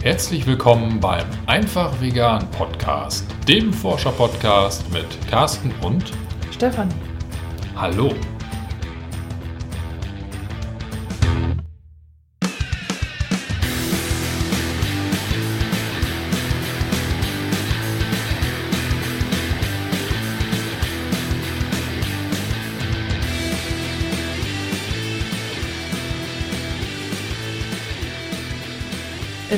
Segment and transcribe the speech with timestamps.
[0.00, 6.12] Herzlich willkommen beim Einfach Vegan Podcast, dem Forscher-Podcast mit Carsten und
[6.52, 6.88] Stefan.
[7.74, 8.14] Hallo.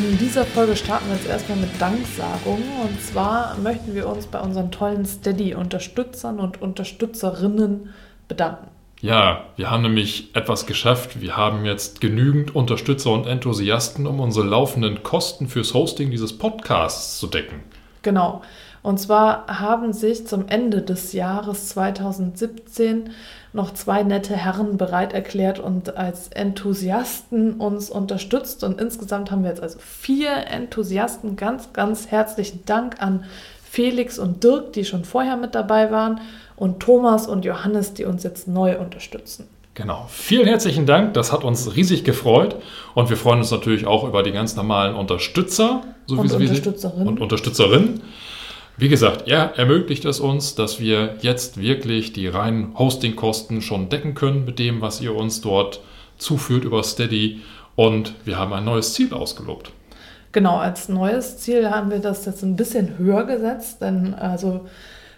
[0.09, 2.65] In dieser Folge starten wir jetzt erstmal mit Danksagungen.
[2.83, 7.91] Und zwar möchten wir uns bei unseren tollen Steady-Unterstützern und Unterstützerinnen
[8.27, 8.69] bedanken.
[9.03, 11.21] Ja, wir haben nämlich etwas geschafft.
[11.21, 17.19] Wir haben jetzt genügend Unterstützer und Enthusiasten, um unsere laufenden Kosten fürs Hosting dieses Podcasts
[17.19, 17.61] zu decken.
[18.01, 18.41] Genau.
[18.83, 23.11] Und zwar haben sich zum Ende des Jahres 2017
[23.53, 28.63] noch zwei nette Herren bereit erklärt und als Enthusiasten uns unterstützt.
[28.63, 31.37] Und insgesamt haben wir jetzt also vier Enthusiasten.
[31.37, 33.25] Ganz, ganz herzlichen Dank an
[33.62, 36.20] Felix und Dirk, die schon vorher mit dabei waren,
[36.57, 39.48] und Thomas und Johannes, die uns jetzt neu unterstützen.
[39.75, 40.07] Genau.
[40.11, 41.14] Vielen herzlichen Dank.
[41.14, 42.57] Das hat uns riesig gefreut.
[42.95, 47.09] Und wir freuen uns natürlich auch über die ganz normalen Unterstützer so und, Unterstützerinnen.
[47.09, 48.03] und Unterstützerinnen.
[48.81, 54.14] Wie gesagt, er ermöglicht es uns, dass wir jetzt wirklich die reinen Hostingkosten schon decken
[54.14, 55.83] können mit dem, was ihr uns dort
[56.17, 57.42] zuführt über Steady.
[57.77, 59.70] Und wir haben ein neues Ziel ausgelobt.
[60.33, 64.67] Genau, als neues Ziel haben wir das jetzt ein bisschen höher gesetzt, denn also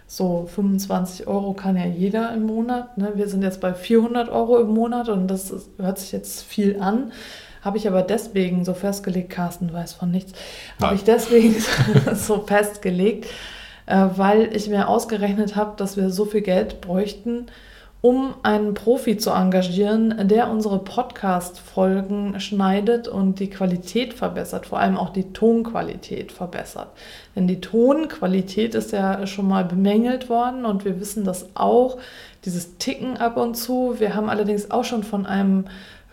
[0.07, 2.97] so 25 Euro kann ja jeder im Monat.
[2.97, 3.13] Ne?
[3.15, 6.81] Wir sind jetzt bei 400 Euro im Monat und das ist, hört sich jetzt viel
[6.81, 7.13] an.
[7.63, 10.33] Habe ich aber deswegen so festgelegt, Carsten weiß von nichts,
[10.81, 11.55] habe ich deswegen
[12.15, 13.25] so festgelegt,
[13.85, 17.47] äh, weil ich mir ausgerechnet habe, dass wir so viel Geld bräuchten,
[18.03, 24.97] um einen Profi zu engagieren, der unsere Podcast-Folgen schneidet und die Qualität verbessert, vor allem
[24.97, 26.89] auch die Tonqualität verbessert.
[27.33, 31.97] Denn die Tonqualität ist ja schon mal bemängelt worden und wir wissen das auch,
[32.43, 33.95] dieses Ticken ab und zu.
[33.99, 35.63] Wir haben allerdings auch schon von einem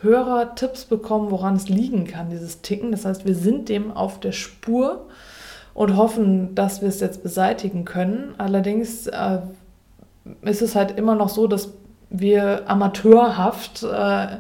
[0.03, 2.91] Hörer Tipps bekommen, woran es liegen kann, dieses Ticken.
[2.91, 5.07] Das heißt, wir sind dem auf der Spur
[5.75, 8.35] und hoffen, dass wir es jetzt beseitigen können.
[8.39, 9.41] Allerdings äh,
[10.43, 11.73] ist es halt immer noch so, dass
[12.09, 14.39] wir amateurhaft äh,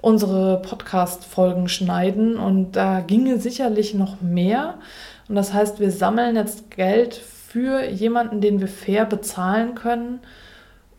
[0.00, 4.74] unsere Podcast-Folgen schneiden und da ginge sicherlich noch mehr.
[5.28, 10.20] Und das heißt, wir sammeln jetzt Geld für jemanden, den wir fair bezahlen können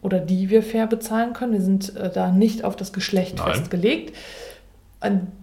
[0.04, 1.54] oder die wir fair bezahlen können.
[1.54, 3.54] Wir sind äh, da nicht auf das Geschlecht Nein.
[3.54, 4.16] festgelegt.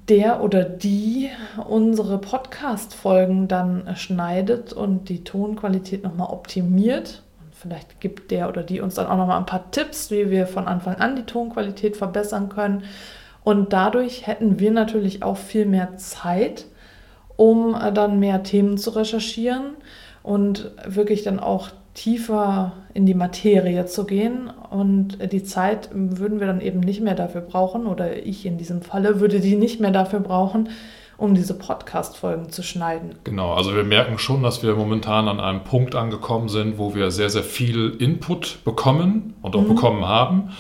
[0.08, 1.28] Der oder die
[1.68, 7.22] unsere Podcast-Folgen dann schneidet und die Tonqualität nochmal optimiert.
[7.42, 10.46] Und vielleicht gibt der oder die uns dann auch nochmal ein paar Tipps, wie wir
[10.46, 12.84] von Anfang an die Tonqualität verbessern können.
[13.44, 16.64] Und dadurch hätten wir natürlich auch viel mehr Zeit,
[17.36, 19.76] um äh, dann mehr Themen zu recherchieren
[20.22, 21.68] und wirklich dann auch
[22.00, 24.50] tiefer in die Materie zu gehen.
[24.70, 28.80] Und die Zeit würden wir dann eben nicht mehr dafür brauchen, oder ich in diesem
[28.80, 30.70] Falle würde die nicht mehr dafür brauchen,
[31.18, 33.16] um diese Podcast-Folgen zu schneiden.
[33.24, 37.10] Genau, also wir merken schon, dass wir momentan an einem Punkt angekommen sind, wo wir
[37.10, 39.74] sehr, sehr viel Input bekommen und auch mhm.
[39.74, 40.52] bekommen haben,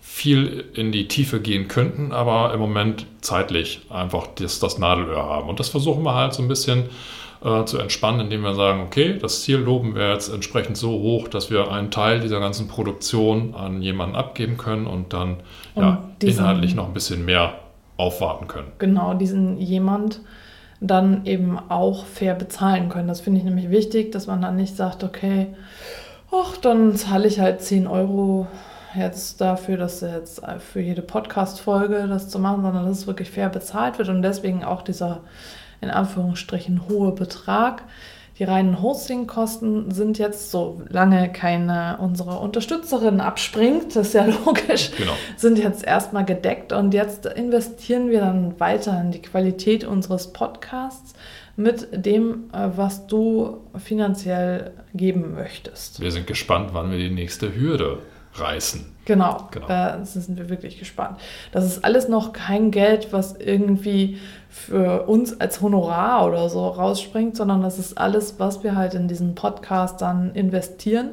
[0.00, 5.48] viel in die Tiefe gehen könnten, aber im Moment zeitlich einfach das, das Nadelöhr haben.
[5.48, 6.84] Und das versuchen wir halt so ein bisschen
[7.44, 11.28] äh, zu entspannen, indem wir sagen, okay, das Ziel loben wir jetzt entsprechend so hoch,
[11.28, 15.36] dass wir einen Teil dieser ganzen Produktion an jemanden abgeben können und dann
[15.74, 17.54] und ja, inhaltlich noch ein bisschen mehr
[17.96, 18.68] aufwarten können.
[18.78, 20.20] Genau, diesen jemand
[20.80, 23.08] dann eben auch fair bezahlen können.
[23.08, 25.48] Das finde ich nämlich wichtig, dass man dann nicht sagt, okay,
[26.32, 28.46] ach, dann zahle ich halt 10 Euro
[28.96, 33.48] jetzt dafür, dass jetzt für jede Podcast-Folge das zu machen, sondern dass es wirklich fair
[33.48, 35.20] bezahlt wird und deswegen auch dieser
[35.84, 37.82] in Anführungsstrichen hohe Betrag.
[38.38, 45.12] Die reinen Hostingkosten sind jetzt, solange keine unserer Unterstützerin abspringt, das ist ja logisch, genau.
[45.36, 51.14] sind jetzt erstmal gedeckt und jetzt investieren wir dann weiter in die Qualität unseres Podcasts
[51.56, 56.00] mit dem, äh, was du finanziell geben möchtest.
[56.00, 58.00] Wir sind gespannt, wann wir die nächste Hürde
[58.34, 58.84] reißen.
[59.04, 59.66] Genau, genau.
[59.66, 61.18] da sind wir wirklich gespannt.
[61.52, 67.36] Das ist alles noch kein Geld, was irgendwie für uns als Honorar oder so rausspringt,
[67.36, 71.10] sondern das ist alles, was wir halt in diesen Podcast dann investieren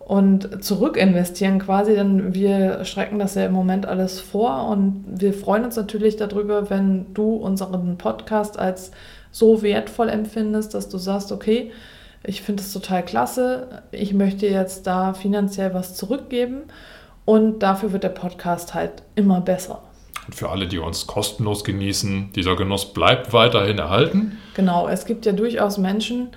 [0.00, 5.32] und zurück investieren quasi, denn wir strecken das ja im Moment alles vor und wir
[5.32, 8.90] freuen uns natürlich darüber, wenn du unseren Podcast als
[9.30, 11.72] so wertvoll empfindest, dass du sagst, okay,
[12.24, 16.62] ich finde es total klasse, ich möchte jetzt da finanziell was zurückgeben
[17.24, 19.82] und dafür wird der Podcast halt immer besser.
[20.26, 24.38] Und für alle, die uns kostenlos genießen, dieser Genuss bleibt weiterhin erhalten.
[24.54, 26.28] Genau, es gibt ja durchaus Menschen,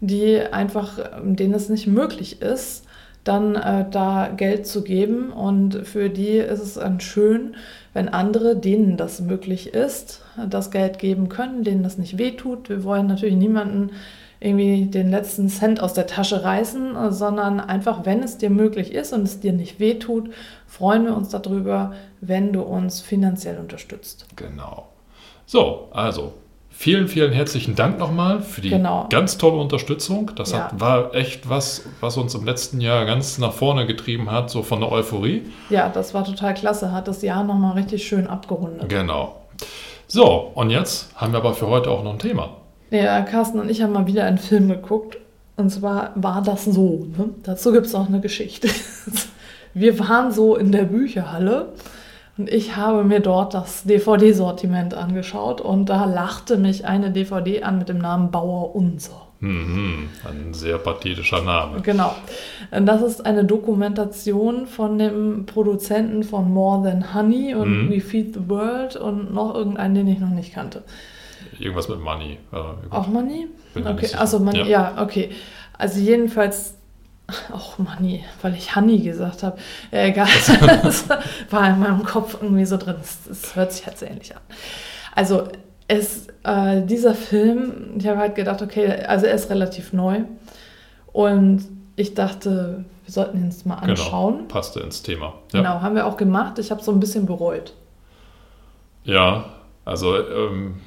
[0.00, 2.84] die einfach, denen es nicht möglich ist,
[3.24, 5.30] dann äh, da Geld zu geben.
[5.32, 7.56] Und für die ist es dann schön,
[7.92, 12.68] wenn andere, denen das möglich ist, das Geld geben können, denen das nicht wehtut.
[12.68, 13.90] Wir wollen natürlich niemanden
[14.40, 19.12] irgendwie den letzten Cent aus der Tasche reißen, sondern einfach, wenn es dir möglich ist
[19.12, 20.30] und es dir nicht wehtut,
[20.66, 24.26] freuen wir uns darüber, wenn du uns finanziell unterstützt.
[24.36, 24.86] Genau.
[25.46, 26.34] So, also
[26.70, 29.06] vielen, vielen herzlichen Dank nochmal für die Genau.
[29.10, 30.30] ganz tolle Unterstützung.
[30.36, 30.64] Das Ja.
[30.70, 34.62] hat, war echt was, was uns im letzten Jahr ganz nach vorne getrieben hat, so
[34.62, 35.46] von der Euphorie.
[35.70, 38.88] Ja, das war total klasse, hat das Jahr nochmal richtig schön abgerundet.
[38.88, 39.34] Genau.
[40.06, 42.50] So, und jetzt haben wir aber für heute auch noch ein Thema.
[42.90, 45.18] Ja, Carsten und ich haben mal wieder einen Film geguckt.
[45.56, 47.08] Und zwar war das so.
[47.16, 47.30] Ne?
[47.42, 48.68] Dazu gibt es auch eine Geschichte.
[49.74, 51.72] Wir waren so in der Bücherhalle
[52.38, 57.78] und ich habe mir dort das DVD-Sortiment angeschaut und da lachte mich eine DVD an
[57.78, 59.26] mit dem Namen Bauer Unser.
[59.40, 61.80] Mhm, ein sehr pathetischer Name.
[61.82, 62.12] Genau.
[62.70, 67.90] Das ist eine Dokumentation von dem Produzenten von More Than Honey und Mhm.
[67.90, 70.82] We Feed the World und noch irgendeinen, den ich noch nicht kannte.
[71.60, 72.38] Irgendwas mit Money.
[72.52, 72.56] Äh,
[72.90, 73.48] Auch Money?
[73.74, 74.66] Bin Okay, also Money, Ja.
[74.66, 75.02] ja.
[75.02, 75.30] okay.
[75.76, 76.74] Also jedenfalls
[77.52, 79.58] auch Money, weil ich Honey gesagt habe.
[79.92, 80.28] Ja, egal.
[80.82, 81.08] das
[81.50, 82.96] war in meinem Kopf irgendwie so drin.
[83.00, 84.42] Es, hört sich jetzt ähnlich an.
[85.14, 85.48] Also
[85.88, 90.20] es, äh, dieser Film, ich habe halt gedacht, okay, also er ist relativ neu.
[91.12, 91.64] Und
[91.96, 94.36] ich dachte, wir sollten ihn uns mal anschauen.
[94.38, 95.34] Genau, passte ins Thema.
[95.52, 96.58] Genau, haben wir auch gemacht.
[96.58, 97.74] Ich habe so ein bisschen bereut.
[99.04, 99.46] Ja,
[99.84, 100.80] also ähm,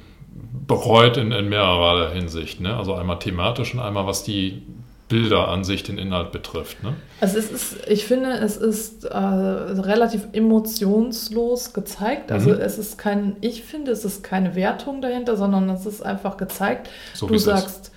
[0.66, 2.60] bereut in, in mehrerer Hinsicht.
[2.60, 2.76] Ne?
[2.76, 4.62] Also einmal thematisch und einmal was die
[5.08, 6.82] Bilder an sich, den Inhalt betrifft.
[6.82, 6.94] Ne?
[7.20, 12.32] Also es ist, ich finde, es ist äh, relativ emotionslos gezeigt.
[12.32, 12.60] Also Mhm.
[12.60, 16.88] es ist kein, ich finde, es ist keine Wertung dahinter, sondern es ist einfach gezeigt.
[17.14, 17.92] So du wie es sagst,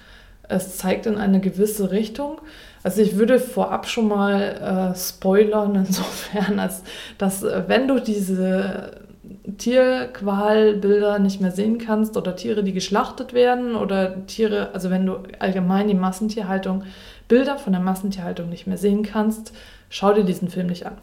[0.47, 2.41] es zeigt in eine gewisse Richtung.
[2.83, 6.83] Also ich würde vorab schon mal äh, spoilern, insofern, als
[7.17, 8.91] dass äh, wenn du diese
[9.57, 15.17] Tierqualbilder nicht mehr sehen kannst oder Tiere, die geschlachtet werden oder Tiere, also wenn du
[15.39, 16.83] allgemein die Massentierhaltung,
[17.27, 19.53] Bilder von der Massentierhaltung nicht mehr sehen kannst,
[19.89, 20.97] schau dir diesen Film nicht an.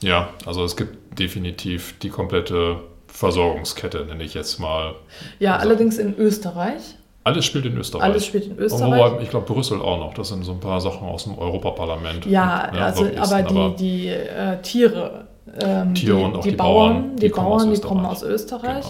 [0.00, 2.76] Ja, also es gibt definitiv die komplette
[3.08, 4.94] Versorgungskette, nenne ich jetzt mal.
[5.38, 6.96] Ja, Also- allerdings in Österreich.
[7.26, 8.02] Alles spielt in Österreich.
[8.04, 9.12] Alles spielt in Und Österreich.
[9.12, 10.12] Wobei, ich glaube, Brüssel auch noch.
[10.12, 12.26] Das sind so ein paar Sachen aus dem Europaparlament.
[12.26, 15.26] Ja, Ja, also Lobbyisten, aber die, aber- die äh, Tiere,
[15.60, 17.72] ähm, Tiere die, und auch die, die Bauern, Bauern, die, die kommen aus Bauern, die
[17.74, 17.88] Österreich.
[17.88, 18.84] kommen aus Österreich.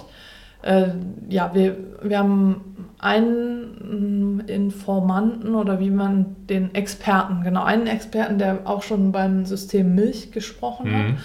[0.62, 0.88] Äh,
[1.28, 8.60] ja, wir, wir haben einen Informanten oder wie man den Experten, genau, einen Experten, der
[8.64, 11.16] auch schon beim System Milch gesprochen hat, Mhm.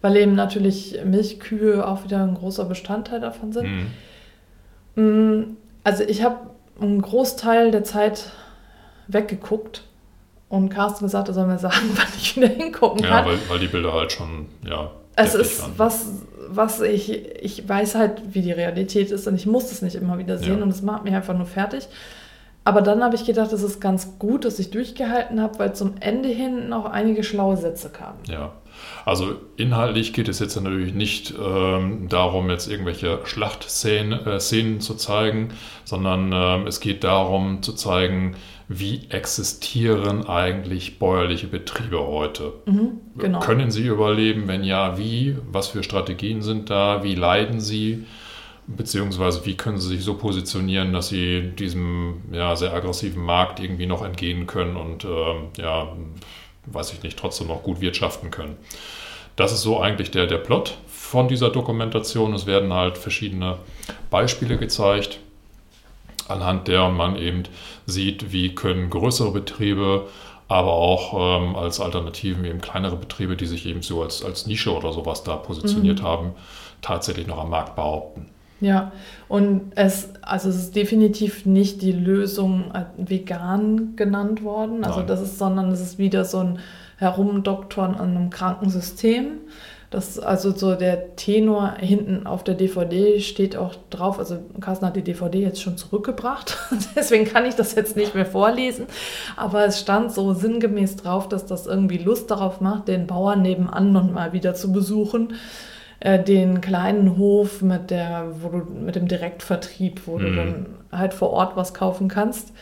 [0.00, 3.68] weil eben natürlich Milchkühe auch wieder ein großer Bestandteil davon sind.
[4.96, 5.36] Mhm.
[5.40, 6.36] Mm, Also ich habe
[6.80, 8.30] einen Großteil der Zeit
[9.08, 9.84] weggeguckt
[10.52, 13.26] und Carsten gesagt, er soll mir sagen, wann ich wieder hingucken Ja, kann.
[13.26, 14.90] weil, weil die Bilder halt schon, ja.
[15.16, 15.72] es ist waren.
[15.78, 16.06] was,
[16.48, 17.10] was ich,
[17.42, 20.58] ich weiß halt, wie die Realität ist und ich muss es nicht immer wieder sehen
[20.58, 20.62] Ja.
[20.62, 21.88] und es macht mich einfach nur fertig.
[22.64, 25.94] Aber dann habe ich gedacht, es ist ganz gut, dass ich durchgehalten habe, weil zum
[25.98, 28.18] Ende hin noch einige schlaue Sätze kamen.
[28.28, 28.52] Ja,
[29.04, 34.94] also inhaltlich geht es jetzt natürlich nicht ähm, darum, jetzt irgendwelche Schlachtszenen äh, Szenen zu
[34.94, 35.48] zeigen,
[35.84, 38.36] sondern ähm, es geht darum zu zeigen,
[38.68, 42.52] wie existieren eigentlich bäuerliche Betriebe heute.
[42.66, 43.40] Mhm, genau.
[43.40, 44.46] Können sie überleben?
[44.46, 45.36] Wenn ja, wie?
[45.50, 47.02] Was für Strategien sind da?
[47.02, 48.06] Wie leiden sie?
[48.66, 53.86] Beziehungsweise wie können sie sich so positionieren, dass sie diesem ja, sehr aggressiven Markt irgendwie
[53.86, 55.88] noch entgehen können und ähm, ja,
[56.66, 58.56] weiß ich nicht, trotzdem noch gut wirtschaften können.
[59.36, 62.34] Das ist so eigentlich der, der Plot von dieser Dokumentation.
[62.34, 63.58] Es werden halt verschiedene
[64.10, 65.18] Beispiele gezeigt,
[66.28, 67.44] anhand der man eben
[67.86, 70.08] sieht, wie können größere Betriebe,
[70.48, 74.72] aber auch ähm, als Alternativen eben kleinere Betriebe, die sich eben so als, als Nische
[74.76, 76.04] oder sowas da positioniert Mhm.
[76.04, 76.30] haben,
[76.82, 78.31] tatsächlich noch am Markt behaupten.
[78.62, 78.92] Ja,
[79.28, 85.08] und es, also es ist definitiv nicht die Lösung äh, vegan genannt worden, also Nein.
[85.08, 86.58] das ist, sondern es ist wieder so ein
[86.96, 89.38] Herumdoktoren an einem kranken System.
[89.90, 94.94] Das also so der Tenor hinten auf der DVD steht auch drauf, also Carsten hat
[94.94, 96.56] die DVD jetzt schon zurückgebracht,
[96.96, 98.86] deswegen kann ich das jetzt nicht mehr vorlesen,
[99.36, 103.92] aber es stand so sinngemäß drauf, dass das irgendwie Lust darauf macht, den Bauern nebenan
[103.92, 105.34] noch mal wieder zu besuchen
[106.02, 110.36] äh, den kleinen Hof mit, der, wo du, mit dem Direktvertrieb, wo du Mhm.
[110.36, 112.52] dann halt vor Ort was kaufen kannst.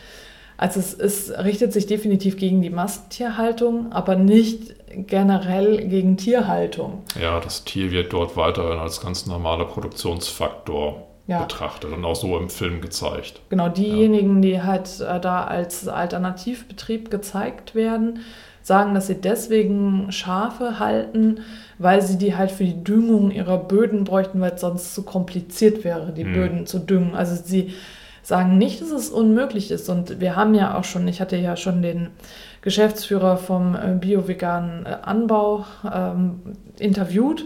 [0.57, 4.75] Also es, es richtet sich definitiv gegen die Massentierhaltung, aber nicht
[5.07, 7.01] generell gegen Tierhaltung.
[7.19, 11.41] Ja, das Tier wird dort weiterhin als ganz normaler Produktionsfaktor ja.
[11.41, 13.41] betrachtet und auch so im Film gezeigt.
[13.49, 14.49] Genau, diejenigen, ja.
[14.49, 18.19] die halt äh, da als Alternativbetrieb gezeigt werden,
[18.61, 21.39] sagen, dass sie deswegen Schafe halten,
[21.79, 25.83] weil sie die halt für die Düngung ihrer Böden bräuchten, weil es sonst zu kompliziert
[25.83, 26.33] wäre, die hm.
[26.33, 27.15] Böden zu düngen.
[27.15, 27.73] Also sie
[28.23, 29.89] sagen nicht, dass es unmöglich ist.
[29.89, 32.09] Und wir haben ja auch schon, ich hatte ja schon den
[32.61, 36.39] Geschäftsführer vom äh, bio-veganen äh, Anbau ähm,
[36.79, 37.45] interviewt.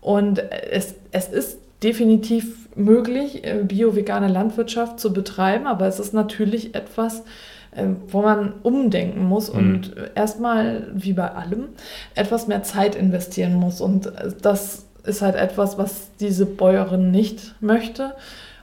[0.00, 6.74] Und es, es ist definitiv möglich, äh, bio-vegane Landwirtschaft zu betreiben, aber es ist natürlich
[6.74, 7.22] etwas,
[8.10, 10.04] wo man umdenken muss und mhm.
[10.14, 11.68] erstmal, wie bei allem,
[12.14, 13.80] etwas mehr Zeit investieren muss.
[13.80, 14.12] Und
[14.42, 18.14] das ist halt etwas, was diese Bäuerin nicht möchte.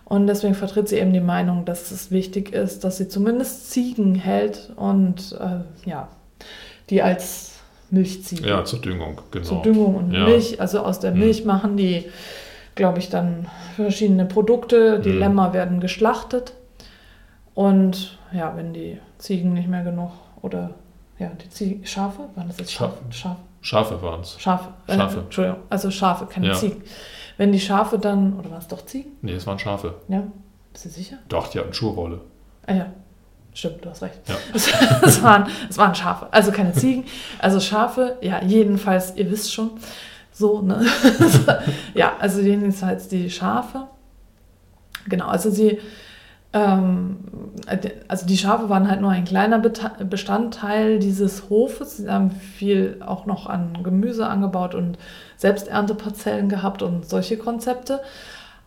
[0.06, 4.16] Und deswegen vertritt sie eben die Meinung, dass es wichtig ist, dass sie zumindest Ziegen
[4.16, 6.08] hält und äh, ja,
[6.90, 7.60] die als
[7.92, 8.48] Milchziege.
[8.48, 9.46] Ja, zur Düngung, genau.
[9.46, 10.26] Zur Düngung und ja.
[10.26, 10.60] Milch.
[10.62, 11.20] Also aus der hm.
[11.20, 11.48] Milch hm.
[11.48, 12.06] machen die,
[12.76, 15.00] glaube ich, dann verschiedene Produkte.
[15.00, 15.20] Die hm.
[15.20, 16.54] Lämmer werden geschlachtet.
[17.54, 20.72] Und ja, wenn die Ziegen nicht mehr genug oder
[21.18, 22.98] ja, die Ziegen, Schafe, waren das jetzt Schafe?
[23.10, 24.40] Schafe, Schafe waren es.
[24.40, 24.70] Schafe.
[24.88, 25.18] Schafe.
[25.18, 26.54] Äh, Entschuldigung, also Schafe, keine ja.
[26.54, 26.82] Ziegen.
[27.38, 29.12] Wenn die Schafe dann, oder war es doch Ziegen?
[29.22, 29.96] Nee, es waren Schafe.
[30.08, 30.24] Ja.
[30.72, 31.18] Bist du sicher?
[31.28, 32.22] Doch, die hatten Schuhwolle.
[32.66, 32.86] Ah ja.
[33.54, 34.20] Stimmt, du hast recht.
[34.28, 34.36] Ja.
[35.02, 37.06] Es, waren, es waren Schafe, also keine Ziegen.
[37.40, 39.72] Also Schafe, ja, jedenfalls, ihr wisst schon,
[40.32, 40.86] so, ne?
[41.94, 43.88] ja, also jedenfalls die Schafe.
[45.08, 45.80] Genau, also sie,
[46.52, 51.98] also die Schafe waren halt nur ein kleiner Bestandteil dieses Hofes.
[51.98, 54.98] Sie haben viel auch noch an Gemüse angebaut und
[55.38, 58.02] Selbsternteparzellen gehabt und solche Konzepte,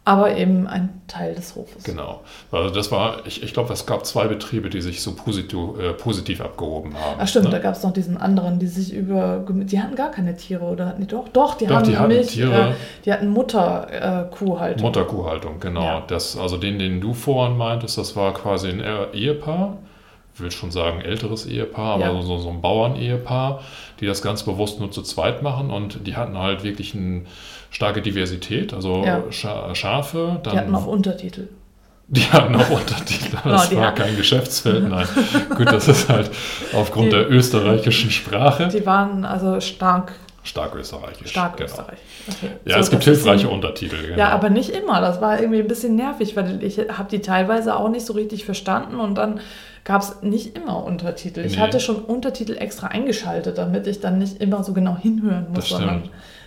[0.05, 1.85] aber eben ein Teil des Hofes.
[1.85, 2.23] Genau.
[2.51, 5.93] Also das war, ich, ich glaube, es gab zwei Betriebe, die sich so positiv, äh,
[5.93, 7.17] positiv abgehoben haben.
[7.21, 7.51] Ach stimmt, ne?
[7.53, 10.87] da gab es noch diesen anderen, die sich über, die hatten gar keine Tiere oder
[10.87, 11.29] hatten die doch?
[11.29, 12.71] Doch, die doch, haben die hatten Milch, Tiere.
[12.71, 14.81] Äh, die hatten Mutterkuhhaltung.
[14.81, 15.85] Äh, Mutterkuhhaltung, genau.
[15.85, 16.03] Ja.
[16.09, 18.83] Das, also den, den du vorhin meintest, das war quasi ein
[19.13, 19.77] Ehepaar
[20.37, 22.23] will schon sagen, älteres Ehepaar, aber ja.
[22.23, 23.63] so, so ein Bauern-Ehepaar,
[24.01, 27.23] die das ganz bewusst nur zu zweit machen und die hatten halt wirklich eine
[27.71, 29.23] starke Diversität, also ja.
[29.31, 30.41] Schafe.
[30.43, 31.49] Dann, die hatten auch Untertitel.
[32.09, 35.07] Die hatten auch Untertitel, das genau, war kein Geschäftsfeld, nein.
[35.57, 36.31] Gut, das ist halt
[36.75, 38.69] aufgrund die, der österreichischen Sprache.
[38.69, 40.13] Die waren also stark
[40.45, 41.31] Stark österreichisch.
[41.31, 41.71] Stark genau.
[41.71, 42.03] österreichisch.
[42.29, 42.51] Okay.
[42.65, 44.03] Ja, so, es gibt hilfreiche Untertitel.
[44.03, 44.19] Genau.
[44.19, 45.01] Ja, aber nicht immer.
[45.01, 48.45] Das war irgendwie ein bisschen nervig, weil ich habe die teilweise auch nicht so richtig
[48.45, 49.41] verstanden und dann
[49.85, 51.41] gab es nicht immer Untertitel.
[51.41, 51.63] Ich nee.
[51.63, 55.57] hatte schon Untertitel extra eingeschaltet, damit ich dann nicht immer so genau hinhören muss.
[55.57, 55.81] Das stimmt.
[55.81, 56.03] Sondern,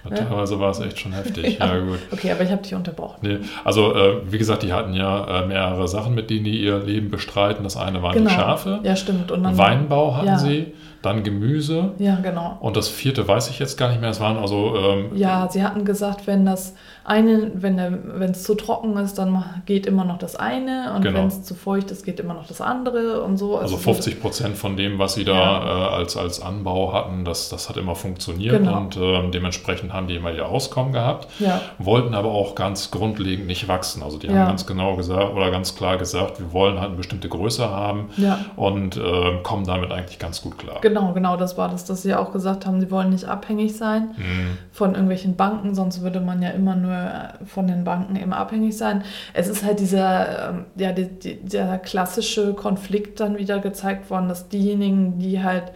[0.10, 0.16] ne?
[0.16, 1.58] Teilweise war es echt schon heftig.
[1.60, 1.76] ja.
[1.76, 1.80] ja.
[1.80, 2.00] gut.
[2.12, 3.20] Okay, aber ich habe dich unterbrochen.
[3.22, 3.40] Nee.
[3.64, 7.10] Also, äh, wie gesagt, die hatten ja äh, mehrere Sachen, mit denen die ihr Leben
[7.10, 7.64] bestreiten.
[7.64, 8.30] Das eine waren genau.
[8.30, 8.80] die Schafe.
[8.84, 9.32] Ja, stimmt.
[9.32, 10.38] Und dann, Weinbau hatten ja.
[10.38, 11.92] sie dann Gemüse.
[11.98, 12.58] Ja, genau.
[12.60, 14.10] Und das vierte weiß ich jetzt gar nicht mehr.
[14.10, 14.76] Es waren also.
[14.76, 16.74] Ähm, ja, sie hatten gesagt, wenn das
[17.06, 21.20] eine, wenn es zu trocken ist, dann geht immer noch das eine und genau.
[21.20, 23.58] wenn es zu feucht ist, geht immer noch das andere und so.
[23.58, 25.64] Also, also 50 Prozent von dem, was sie da ja.
[25.64, 28.78] äh, als, als Anbau hatten, das, das hat immer funktioniert genau.
[28.78, 31.62] und äh, dementsprechend haben die immer ihr Auskommen gehabt, ja.
[31.78, 34.02] wollten aber auch ganz grundlegend nicht wachsen.
[34.02, 34.48] Also die haben ja.
[34.48, 38.10] ganz genau gesagt oder ganz klar gesagt, wir wollen halt eine bestimmte Größe haben
[38.56, 40.80] und äh, kommen damit eigentlich ganz gut klar.
[40.82, 44.10] Genau, genau, das war das, dass sie auch gesagt haben, sie wollen nicht abhängig sein
[44.18, 44.58] mhm.
[44.72, 48.78] von irgendwelchen Banken, sonst würde man ja immer nur äh, von den Banken eben abhängig
[48.78, 49.04] sein.
[49.34, 54.30] Es ist halt dieser, ähm, ja, die, die, der klassische Konflikt dann wieder gezeigt worden,
[54.30, 55.72] dass diejenigen, die halt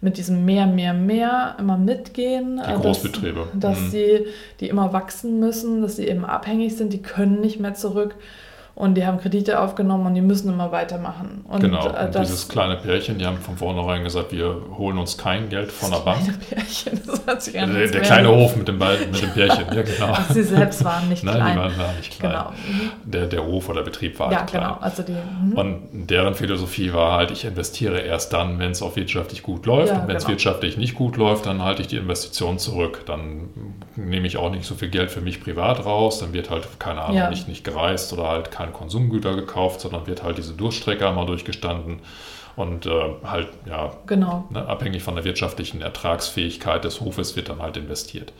[0.00, 2.60] mit diesem mehr, mehr, mehr immer mitgehen.
[2.62, 3.48] Die Großbetriebe.
[3.54, 3.90] Dass, dass mhm.
[3.90, 4.26] sie,
[4.60, 8.14] die immer wachsen müssen, dass sie eben abhängig sind, die können nicht mehr zurück
[8.76, 11.44] und die haben Kredite aufgenommen und die müssen immer weitermachen.
[11.48, 15.16] Und genau, äh, und dieses kleine Pärchen, die haben von vornherein gesagt, wir holen uns
[15.16, 16.20] kein Geld von der Bank.
[16.50, 20.16] Pärchen, das hat sich der, der kleine Hof mit dem, mit dem Pärchen, ja genau.
[20.28, 21.38] Sie selbst waren nicht klein.
[21.38, 22.32] Nein, die waren nicht klein.
[22.32, 22.50] Genau.
[22.50, 22.90] Mhm.
[23.04, 24.62] Der, der Hof oder Betrieb war ja, halt klein.
[24.64, 24.78] Genau.
[24.80, 25.52] Also die, mhm.
[25.52, 29.92] und deren Philosophie war halt, ich investiere erst dann, wenn es auch wirtschaftlich gut läuft.
[29.92, 30.32] Ja, und wenn es genau.
[30.32, 33.02] wirtschaftlich nicht gut läuft, dann halte ich die Investition zurück.
[33.06, 33.50] Dann
[33.94, 36.18] nehme ich auch nicht so viel Geld für mich privat raus.
[36.18, 37.30] Dann wird halt, keine Ahnung, ja.
[37.30, 42.00] nicht, nicht gereist oder halt kein Konsumgüter gekauft, sondern wird halt diese Durchstrecke einmal durchgestanden
[42.56, 42.90] und äh,
[43.24, 44.44] halt, ja, genau.
[44.50, 48.32] ne, abhängig von der wirtschaftlichen Ertragsfähigkeit des Hofes wird dann halt investiert.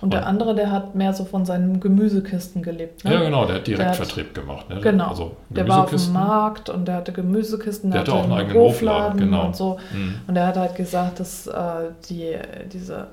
[0.00, 3.04] Und der andere, der hat mehr so von seinen Gemüsekisten gelebt.
[3.04, 3.12] Ne?
[3.12, 4.68] Ja, genau, der hat Direktvertrieb gemacht.
[4.70, 4.80] Ne?
[4.80, 5.08] Genau.
[5.08, 7.90] Also der war auf dem Markt und der hatte Gemüsekisten.
[7.90, 9.46] Der, der hatte auch einen eigenen Hofladen, genau.
[9.46, 9.78] und so.
[9.92, 10.14] Mhm.
[10.26, 12.34] Und er hat halt gesagt, dass äh, die,
[12.72, 13.08] diese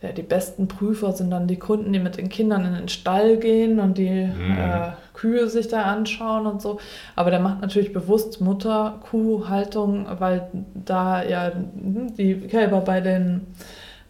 [0.00, 3.36] ja, die besten Prüfer sind dann die Kunden, die mit den Kindern in den Stall
[3.36, 4.56] gehen und die mhm.
[4.56, 6.78] äh, Kühe sich da anschauen und so.
[7.16, 13.48] Aber der macht natürlich bewusst Mutter-Kuh-Haltung, weil da ja die Kälber bei den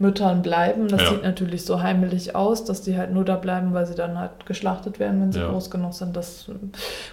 [0.01, 0.87] Müttern bleiben.
[0.89, 1.11] Das Ja.
[1.11, 4.47] sieht natürlich so heimelig aus, dass die halt nur da bleiben, weil sie dann halt
[4.47, 5.49] geschlachtet werden, wenn sie Ja.
[5.51, 6.17] groß genug sind.
[6.17, 6.49] Das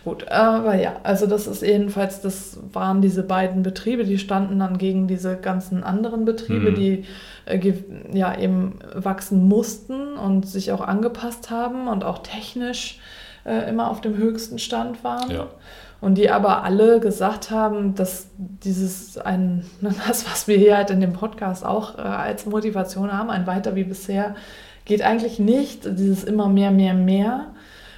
[0.03, 4.77] gut, aber ja, also das ist jedenfalls, das waren diese beiden Betriebe, die standen dann
[4.77, 6.75] gegen diese ganzen anderen Betriebe, Mhm.
[6.75, 7.05] die
[7.47, 7.73] äh,
[8.13, 12.99] ja eben wachsen mussten und sich auch angepasst haben und auch technisch
[13.45, 15.29] äh, immer auf dem höchsten Stand waren.
[15.29, 15.47] Ja.
[16.01, 19.65] Und die aber alle gesagt haben, dass dieses ein,
[20.07, 23.75] das, was wir hier halt in dem Podcast auch äh, als Motivation haben, ein weiter
[23.75, 24.35] wie bisher,
[24.85, 25.81] geht eigentlich nicht.
[25.85, 27.47] Dieses immer mehr, mehr, mehr.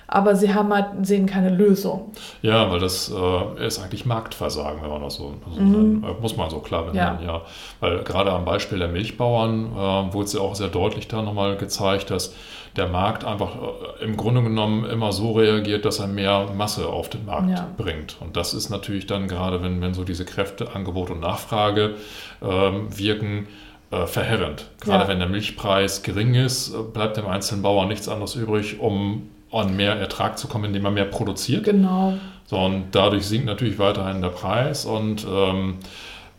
[0.10, 2.14] Aber sie haben halt, sehen keine Lösung.
[2.42, 6.02] Ja, weil das äh, ist eigentlich Marktversagen, wenn man das so, so Mhm.
[6.02, 7.10] äh, muss man so klar Ja.
[7.10, 7.42] benennen, ja.
[7.82, 11.58] Weil gerade am Beispiel der Milchbauern äh, wurde es ja auch sehr deutlich da nochmal
[11.58, 12.34] gezeigt, dass
[12.78, 13.56] der Markt einfach
[14.00, 17.68] äh, im Grunde genommen immer so reagiert, dass er mehr Masse auf den Markt Ja.
[17.78, 18.18] bringt.
[18.20, 21.96] Und das ist natürlich dann gerade, wenn, wenn so diese Kräfte, Angebot und Nachfrage
[22.42, 23.48] ähm, wirken,
[23.92, 24.70] äh, verheerend.
[24.82, 25.08] Gerade Ja.
[25.10, 29.76] wenn der Milchpreis gering ist, äh, bleibt dem einzelnen Bauern nichts anderes übrig, um an
[29.78, 31.64] mehr Ertrag zu kommen, indem er mehr produziert.
[31.64, 32.14] Genau.
[32.46, 35.76] So, und dadurch sinkt natürlich weiterhin der Preis und ähm,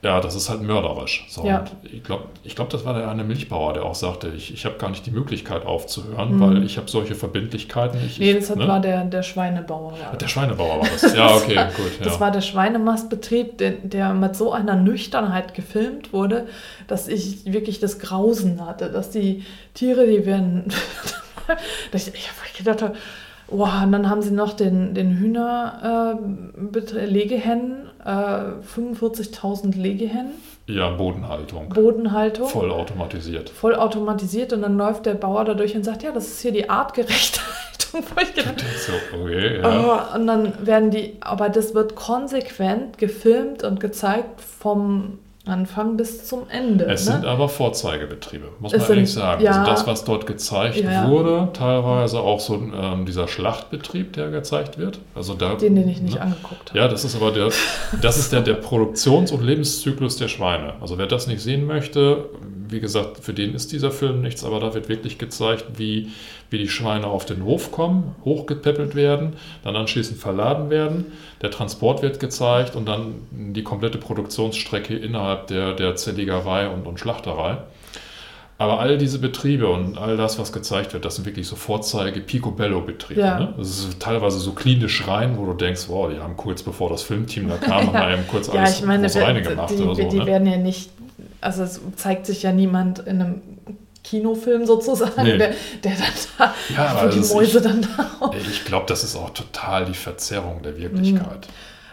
[0.03, 1.27] ja, das ist halt mörderisch.
[1.29, 1.59] So, Ja.
[1.61, 4.65] und ich glaube, ich glaub, das war der eine Milchbauer, der auch sagte, ich, ich
[4.65, 6.41] habe gar nicht die Möglichkeit aufzuhören, Mhm.
[6.41, 7.99] weil ich habe solche Verbindlichkeiten.
[8.07, 8.69] Ich, Nee, das hat, ne?
[8.69, 9.93] war der, der Schweinebauer.
[9.93, 10.19] War das.
[10.19, 11.15] Der Schweinebauer war das.
[11.15, 11.99] Ja, okay, gut.
[11.99, 12.05] Ja.
[12.05, 16.47] Das war der Schweinemastbetrieb, der, der mit so einer Nüchternheit gefilmt wurde,
[16.87, 20.73] dass ich wirklich das Grausen hatte, dass die Tiere, die werden.
[21.93, 22.95] dass ich, ich hab gedacht,
[23.49, 30.33] wow, und dann haben sie noch den, den Hühner äh, Legehennen, äh, 45.000 Legehennen,
[30.69, 31.71] ja, Bodenhaltung.
[31.71, 32.47] Bodenhaltung.
[32.47, 33.49] Voll automatisiert.
[33.49, 36.53] voll automatisiert und dann läuft der Bauer da durch und sagt, ja, das ist hier
[36.53, 38.05] die artgerechte Haltung.
[38.15, 40.11] Wo ich gedacht So, okay, ja.
[40.13, 46.27] Oh, und dann werden die, aber das wird konsequent gefilmt und gezeigt vom Anfang bis
[46.27, 46.85] zum Ende.
[46.87, 47.13] Es ne?
[47.13, 49.43] sind aber Vorzeigebetriebe, muss Es man ehrlich sind- sagen.
[49.45, 49.53] ja.
[49.53, 51.09] also das, was dort gezeigt ja.
[51.09, 54.99] wurde, teilweise auch so ähm, dieser Schlachtbetrieb, der gezeigt wird.
[55.15, 56.21] Also da, den, den ich nicht ne?
[56.23, 56.79] angeguckt habe.
[56.79, 57.51] Ja, das ist aber der,
[58.01, 60.75] das ist der, der Produktions- und Lebenszyklus der Schweine.
[60.81, 62.27] Also wer das nicht sehen möchte,
[62.71, 66.09] wie gesagt, für den ist dieser Film nichts, aber da wird wirklich gezeigt, wie,
[66.51, 69.35] wie die Schweine auf den Hof kommen, hochgepäppelt werden,
[69.65, 71.07] dann anschließend verladen werden,
[71.43, 76.99] der Transport wird gezeigt und dann die komplette Produktionsstrecke innerhalb der, der Zerlegerei und, und
[76.99, 77.59] Schlachterei.
[78.61, 82.21] Aber all diese Betriebe und all das, was gezeigt wird, das sind wirklich so Vorzeige
[82.21, 83.21] Picobello-Betriebe.
[83.21, 83.39] Ja.
[83.39, 83.55] Ne?
[83.57, 87.03] Das ist teilweise so klinisch rein, wo du denkst, wow, die haben kurz bevor das
[87.03, 90.09] Filmteam da kam, mal eben kurz Ja, alles ich meine, reine gemacht die, oder so.
[90.09, 90.27] die ne?
[90.27, 90.91] werden ja nicht,
[91.41, 93.43] also es zeigt sich ja niemand in einem
[94.09, 95.39] Kinofilm sozusagen, Nee.
[95.39, 95.51] der,
[95.85, 99.31] der dann da, Ja, wo aber die Mäuse dann da Ich glaube, das ist auch
[99.31, 101.49] total die Verzerrung der Wirklichkeit.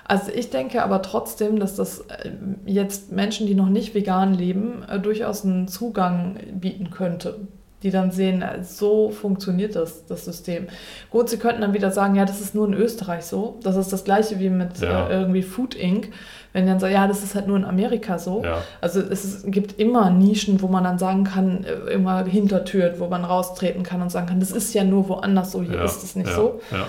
[0.07, 2.29] Also ich denke aber trotzdem, dass das äh,
[2.65, 7.39] jetzt Menschen, die noch nicht vegan leben, äh, durchaus einen Zugang bieten könnte.
[7.81, 10.67] Die dann sehen, äh, so funktioniert das, das System.
[11.09, 13.59] Gut, sie könnten dann wieder sagen, ja, das ist nur in Österreich so.
[13.63, 15.07] Das ist das gleiche wie mit Ja.
[15.09, 16.11] äh, irgendwie Food Inc.
[16.55, 18.41] Wenn dann sagen, ja, das ist halt nur in Amerika so.
[18.41, 18.61] Ja.
[18.79, 23.07] Also es ist, gibt immer Nischen, wo man dann sagen kann, äh, immer Hintertüren, wo
[23.07, 26.01] man raustreten kann und sagen kann, das ist ja nur woanders so, hier ja, ist
[26.01, 26.61] es nicht so.
[26.71, 26.85] Ja.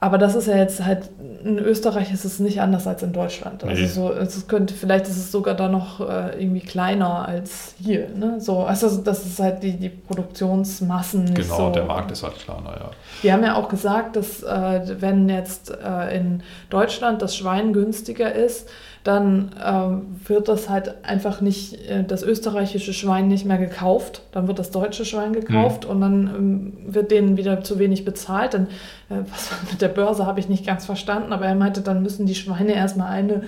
[0.00, 1.08] Aber das ist ja jetzt halt,
[1.44, 3.64] in Österreich ist es nicht anders als in Deutschland.
[3.64, 3.88] Also Nee.
[3.88, 8.08] so, es könnte, vielleicht ist es sogar da noch äh, irgendwie kleiner als hier.
[8.14, 8.40] Ne?
[8.40, 11.70] So, also das ist halt die, die Produktionsmassen nicht Genau, so.
[11.70, 12.90] der Markt ist halt kleiner, ja.
[13.22, 18.32] Wir haben ja auch gesagt, dass äh, wenn jetzt äh, in Deutschland das Schwein günstiger
[18.32, 18.68] ist,
[19.04, 24.48] dann ähm, wird das halt einfach nicht, äh, das österreichische Schwein nicht mehr gekauft, dann
[24.48, 28.54] wird das deutsche Schwein gekauft und dann ähm, wird denen wieder zu wenig bezahlt.
[28.54, 28.66] Dann,
[29.08, 32.26] was war mit der Börse habe ich nicht ganz verstanden, aber er meinte, dann müssen
[32.26, 33.42] die Schweine erstmal eine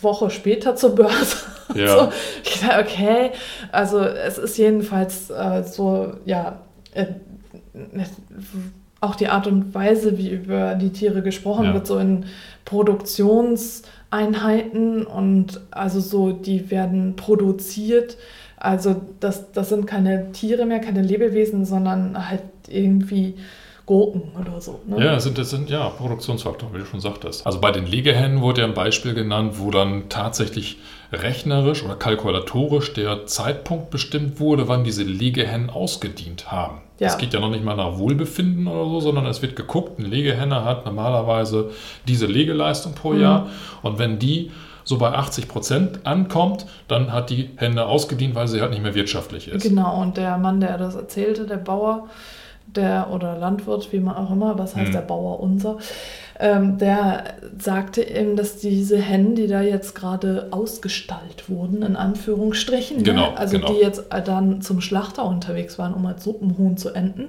[0.00, 1.36] Woche später zur Börse.
[1.72, 1.86] Ja.
[2.06, 2.12] so.
[2.42, 3.30] Ich dachte, okay,
[3.70, 6.62] also es ist jedenfalls äh, so, ja,
[6.94, 7.06] äh,
[9.00, 11.74] auch die Art und Weise, wie über die Tiere gesprochen Ja.
[11.74, 12.24] wird, so in
[12.64, 18.16] Produktionseinheiten und also so, die werden produziert.
[18.56, 23.36] Also das, das sind keine Tiere mehr, keine Lebewesen, sondern halt irgendwie
[23.90, 24.78] Gurken oder so.
[24.86, 25.04] Ne?
[25.04, 27.44] Ja, das sind, das sind ja Produktionsfaktoren, wie du schon sagtest.
[27.44, 30.78] Also bei den Legehennen wurde ja ein Beispiel genannt, wo dann tatsächlich
[31.12, 36.82] rechnerisch oder kalkulatorisch der Zeitpunkt bestimmt wurde, wann diese Legehennen ausgedient haben.
[37.00, 37.08] Ja.
[37.08, 40.06] Das geht ja noch nicht mal nach Wohlbefinden oder so, sondern es wird geguckt, eine
[40.06, 41.70] Legehenne hat normalerweise
[42.06, 43.20] diese Legeleistung pro Mhm.
[43.20, 43.46] Jahr
[43.82, 44.52] und wenn die
[44.84, 48.94] so bei 80 Prozent ankommt, dann hat die Henne ausgedient, weil sie halt nicht mehr
[48.94, 49.64] wirtschaftlich ist.
[49.64, 52.08] Genau, und der Mann, der das erzählte, der Bauer,
[52.76, 54.92] der oder Landwirt, wie man auch immer, was heißt Mhm.
[54.94, 55.78] der Bauer unser,
[56.38, 57.24] ähm, der
[57.58, 63.38] sagte eben, dass diese Hennen, die da jetzt gerade ausgestallt wurden, in Anführungsstrichen, Genau, ne?
[63.38, 63.72] also genau.
[63.72, 67.28] die jetzt dann zum Schlachter unterwegs waren, um als Suppenhuhn zu enden,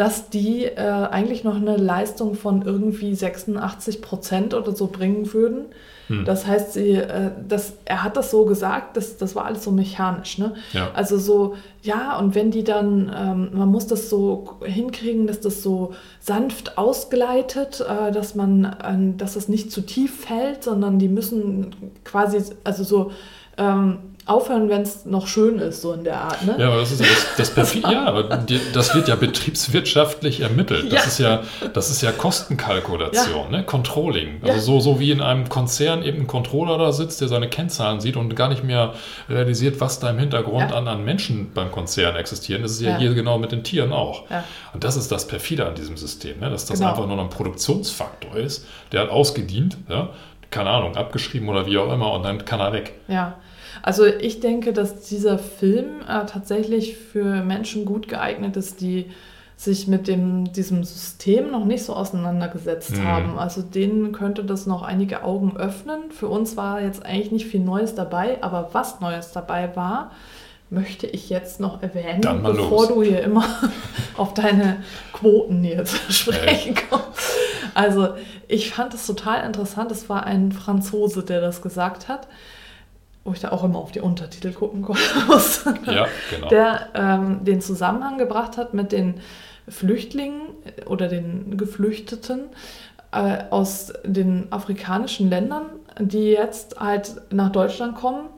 [0.00, 5.66] dass die äh, eigentlich noch eine Leistung von irgendwie 86 Prozent oder so bringen würden.
[6.06, 6.24] Hm.
[6.24, 9.70] Das heißt, sie, äh, das, er hat das so gesagt, das, das war alles so
[9.70, 10.38] mechanisch.
[10.38, 10.54] Ne?
[10.72, 10.90] Ja.
[10.94, 15.62] Also so, ja, und wenn die dann, ähm, man muss das so hinkriegen, dass das
[15.62, 21.08] so sanft ausgleitet, äh, dass man, äh, dass das nicht zu tief fällt, sondern die
[21.08, 23.10] müssen quasi, also so
[23.58, 23.98] ähm,
[24.30, 26.44] aufhören, wenn es noch schön ist, so in der Art.
[26.46, 26.56] Ne?
[26.58, 30.92] Ja, aber das ist ja das, das Perfi- ja, aber das wird ja betriebswirtschaftlich ermittelt.
[30.92, 31.34] Das Ja.
[31.36, 33.64] ist ja, das ist ja Kostenkalkulation, ne?
[33.64, 34.38] Controlling.
[34.42, 34.60] Also Ja.
[34.60, 38.16] so, so wie in einem Konzern eben ein Controller da sitzt, der seine Kennzahlen sieht
[38.16, 38.94] und gar nicht mehr
[39.28, 40.76] realisiert, was da im Hintergrund Ja.
[40.76, 42.62] an, an Menschen beim Konzern existieren.
[42.62, 42.98] Das ist ja, Ja.
[42.98, 44.28] hier genau mit den Tieren auch.
[44.30, 44.44] Ja.
[44.72, 46.50] Und das ist das Perfide an diesem System, ne?
[46.50, 46.90] dass das Genau.
[46.90, 50.10] einfach nur noch ein Produktionsfaktor ist, der hat ausgedient, ja?
[50.50, 52.94] keine Ahnung, abgeschrieben oder wie auch immer und dann kann er weg.
[53.08, 53.34] Ja,
[53.82, 59.10] also ich denke, dass dieser Film äh, tatsächlich für Menschen gut geeignet ist, die
[59.56, 63.04] sich mit dem, diesem System noch nicht so auseinandergesetzt Mhm.
[63.06, 63.38] haben.
[63.38, 66.10] Also denen könnte das noch einige Augen öffnen.
[66.10, 70.12] Für uns war jetzt eigentlich nicht viel Neues dabei, aber was Neues dabei war,
[70.70, 72.88] möchte ich jetzt noch erwähnen, bevor los.
[72.88, 73.44] du hier immer
[74.16, 74.76] auf deine
[75.12, 77.34] Quoten hier zu sprechen kommst.
[77.74, 78.10] Also
[78.48, 79.90] ich fand es total interessant.
[79.92, 82.28] Es war ein Franzose, der das gesagt hat,
[83.24, 84.80] wo ich da auch immer auf die Untertitel gucken
[85.28, 85.64] muss.
[85.86, 86.48] Ja, genau.
[86.48, 89.20] Der ähm, den Zusammenhang gebracht hat mit den
[89.68, 90.42] Flüchtlingen
[90.86, 92.48] oder den Geflüchteten
[93.12, 95.66] äh, aus den afrikanischen Ländern,
[95.98, 98.28] die jetzt halt nach Deutschland kommen,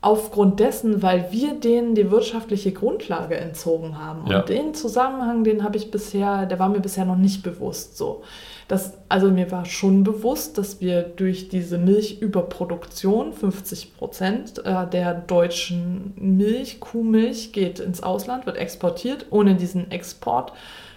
[0.00, 4.30] aufgrund dessen, weil wir denen die wirtschaftliche Grundlage entzogen haben.
[4.30, 4.40] Ja.
[4.40, 8.22] Und den Zusammenhang, den habe ich bisher, der war mir bisher noch nicht bewusst so.
[8.68, 15.14] Das, also mir war schon bewusst, dass wir durch diese Milchüberproduktion, 50 Prozent äh, der
[15.14, 19.26] deutschen Milch, Kuhmilch geht ins Ausland, wird exportiert.
[19.30, 20.52] Ohne diesen Export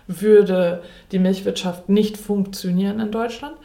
[0.07, 3.55] würde die Milchwirtschaft nicht funktionieren in Deutschland.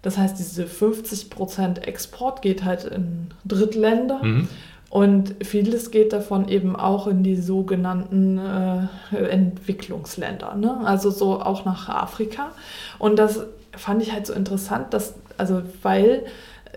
[0.00, 4.24] Das heißt, diese 50 Prozent Export geht halt in Drittländer.
[4.24, 4.48] Mhm.
[4.92, 10.82] Und vieles geht davon eben auch in die sogenannten äh, Entwicklungsländer, ne?
[10.84, 12.50] also so auch nach Afrika.
[12.98, 16.26] Und das fand ich halt so interessant, dass, also weil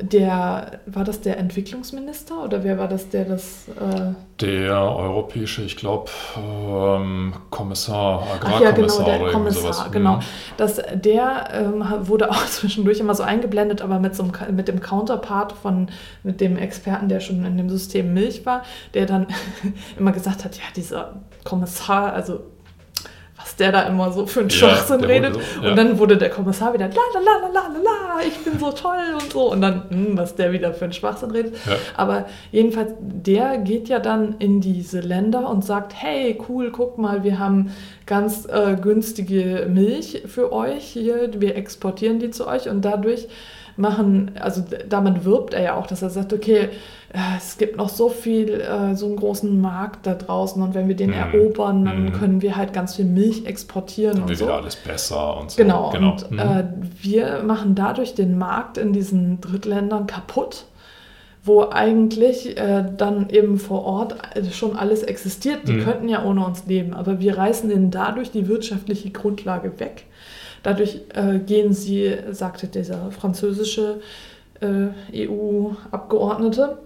[0.02, 4.14] der, war das der Entwicklungsminister oder wer war das, der das, äh,
[4.46, 9.92] Der europäische, ich glaube, ähm, Kommissar, ach ja, genau, Agrarkommissar der oder Kommissar, sowas.
[9.92, 10.22] genau, Mhm.
[10.58, 14.82] dass der ähm, wurde auch zwischendurch immer so eingeblendet, aber mit, so einem, mit dem
[14.82, 15.88] Counterpart von,
[16.24, 19.28] mit dem Experten, der schon in dem System Milch war, der dann
[19.98, 22.42] immer gesagt hat, ja, dieser Kommissar, also
[23.46, 25.36] was der da immer so für einen Ja, Schwachsinn der redet.
[25.36, 25.70] so, ja.
[25.70, 28.58] Und dann wurde der Kommissar wieder, la la la la la la la, ich bin
[28.58, 29.52] so toll und so.
[29.52, 31.56] Und dann, hm, was der wieder für einen Schwachsinn redet.
[31.68, 31.74] Ja.
[31.96, 37.24] Aber jedenfalls, der geht ja dann in diese Länder und sagt, hey, cool, guck mal,
[37.24, 37.72] wir haben
[38.08, 43.28] ganz äh, günstige Milch für euch hier, wir exportieren die zu euch und dadurch
[43.78, 46.70] machen, also damit wirbt er ja auch, dass er sagt, okay,
[47.14, 50.88] äh, es gibt noch so viel, äh, so einen großen Markt da draußen und wenn
[50.88, 51.16] wir den Mhm.
[51.34, 52.12] erobern, dann Mhm.
[52.14, 54.46] können wir halt ganz viel Milch exportieren Dann und wird so.
[54.46, 55.62] wieder alles besser und so.
[55.62, 56.12] Genau, genau.
[56.12, 56.40] und Mhm.
[56.40, 56.64] äh,
[57.02, 60.66] wir machen dadurch den Markt in diesen Drittländern kaputt,
[61.44, 65.68] wo eigentlich äh, dann eben vor Ort äh, schon alles existiert.
[65.68, 65.84] Die Mhm.
[65.84, 70.06] könnten ja ohne uns leben, aber wir reißen ihnen dadurch die wirtschaftliche Grundlage weg.
[70.66, 74.02] Dadurch äh, gehen sie, sagte dieser französische
[74.62, 76.80] äh, EU-Abgeordnete,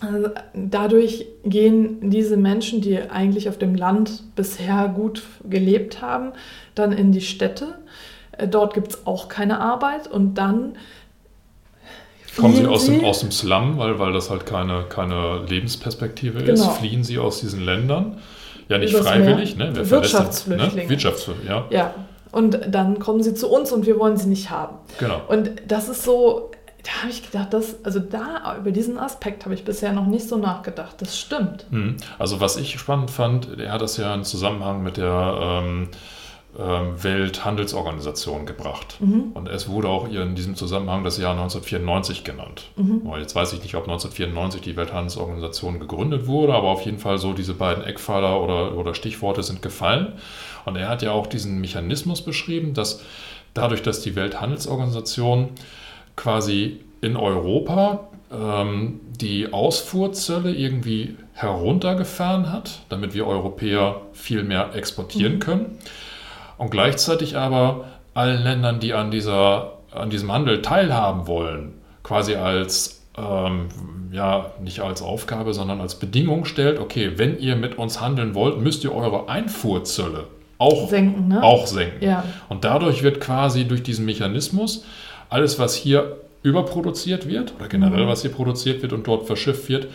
[0.00, 6.32] also dadurch gehen diese Menschen, die eigentlich auf dem Land bisher gut gelebt haben,
[6.74, 7.78] dann in die Städte.
[8.32, 10.74] Äh, Dort gibt es auch keine Arbeit und dann
[12.36, 16.60] Kommen sie aus dem, aus dem Slum, weil, weil das halt keine, keine Lebensperspektive ist,
[16.60, 16.72] Genau.
[16.74, 18.18] fliehen sie aus diesen Ländern.
[18.68, 19.68] Ja, nicht Übers freiwillig, Meer.
[19.68, 19.76] ne?
[19.76, 20.84] Wer denn- Wirtschaftsflüchtlinge.
[20.84, 20.90] Ne?
[20.90, 21.94] Wirtschaftsflüchtlinge, ja, Ja,
[22.32, 24.76] und dann kommen sie zu uns und wir wollen sie nicht haben.
[24.98, 25.22] genau.
[25.28, 26.50] Und das ist so,
[26.84, 30.28] da habe ich gedacht, das, also da über diesen Aspekt habe ich bisher noch nicht
[30.28, 30.96] so nachgedacht.
[31.00, 31.66] Das stimmt.
[31.70, 31.96] Mhm.
[32.18, 35.88] Also was ich spannend fand, er hat das ja in Zusammenhang mit der ähm,
[36.58, 38.96] Welthandelsorganisation gebracht.
[39.00, 39.30] Mhm.
[39.34, 42.64] Und es wurde auch in diesem Zusammenhang das Jahr 1994 genannt.
[42.76, 43.02] Mhm.
[43.18, 47.32] Jetzt weiß ich nicht, ob 1994 die Welthandelsorganisation gegründet wurde, aber auf jeden Fall so
[47.32, 50.14] diese beiden Eckpfeiler oder, oder Stichworte sind gefallen.
[50.64, 53.02] Und er hat ja auch diesen Mechanismus beschrieben, dass
[53.54, 55.50] dadurch, dass die Welthandelsorganisation
[56.16, 65.34] quasi in Europa ähm, die Ausfuhrzölle irgendwie heruntergefahren hat, damit wir Europäer viel mehr exportieren
[65.34, 65.40] Mhm.
[65.40, 65.78] können,
[66.58, 73.02] und gleichzeitig aber allen Ländern, die an, dieser, an diesem Handel teilhaben wollen, quasi als,
[73.16, 73.68] ähm,
[74.12, 78.58] ja, nicht als Aufgabe, sondern als Bedingung stellt, okay, wenn ihr mit uns handeln wollt,
[78.58, 80.24] müsst ihr eure Einfuhrzölle
[80.58, 81.28] auch senken.
[81.28, 81.42] Ne?
[81.42, 82.04] Auch senken.
[82.04, 82.24] Ja.
[82.48, 84.84] Und dadurch wird quasi durch diesen Mechanismus
[85.30, 88.08] alles, was hier überproduziert wird oder generell mhm.
[88.08, 89.88] was hier produziert wird und dort verschifft wird,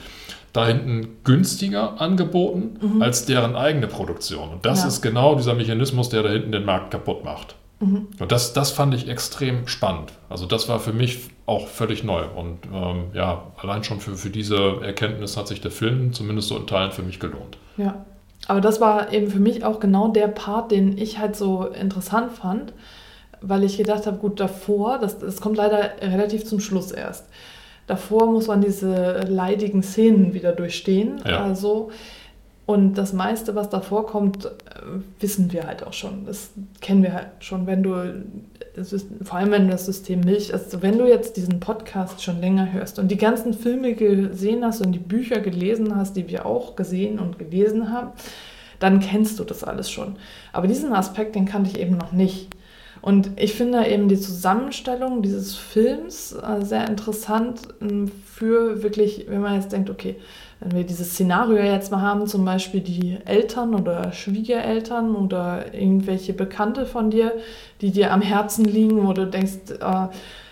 [0.54, 3.02] da hinten günstiger angeboten mhm.
[3.02, 4.50] als deren eigene Produktion.
[4.50, 4.88] Und das ja.
[4.88, 7.56] ist genau dieser Mechanismus, der da hinten den Markt kaputt macht.
[7.80, 8.08] Mhm.
[8.20, 10.14] Und das, das fand ich extrem spannend.
[10.30, 12.24] Also das war für mich auch völlig neu.
[12.36, 16.58] Und ähm, ja, allein schon für, für diese Erkenntnis hat sich der Film zumindest so
[16.58, 17.58] in Teilen für mich gelohnt.
[17.78, 18.06] Ja,
[18.48, 22.32] aber das war eben für mich auch genau der Part, den ich halt so interessant
[22.32, 22.74] fand,
[23.42, 27.26] weil ich gedacht habe, gut, davor, das, das kommt leider relativ zum Schluss erst.
[27.88, 31.22] Davor muss man diese leidigen Szenen wieder durchstehen.
[31.26, 31.44] Ja.
[31.44, 31.92] Also,
[32.66, 34.50] und das meiste, was davor kommt, äh,
[35.20, 36.26] wissen wir halt auch schon.
[36.26, 37.94] Das kennen wir halt schon, wenn du,
[38.76, 42.40] ist, vor allem wenn du das System Milch, also wenn du jetzt diesen Podcast schon
[42.40, 46.46] länger hörst und die ganzen Filme gesehen hast und die Bücher gelesen hast, die wir
[46.46, 48.12] auch gesehen und gelesen haben,
[48.80, 50.16] dann kennst du das alles schon.
[50.54, 52.50] Aber diesen Aspekt, den kannte ich eben noch nicht.
[53.04, 59.42] Und ich finde eben die Zusammenstellung dieses Films äh, sehr interessant ähm, für wirklich, wenn
[59.42, 60.16] man jetzt denkt, okay,
[60.62, 66.32] wenn wir dieses Szenario jetzt mal haben, zum Beispiel die Eltern oder Schwiegereltern oder irgendwelche
[66.32, 67.34] Bekannte von dir,
[67.82, 70.08] die dir am Herzen liegen, wo du denkst, äh,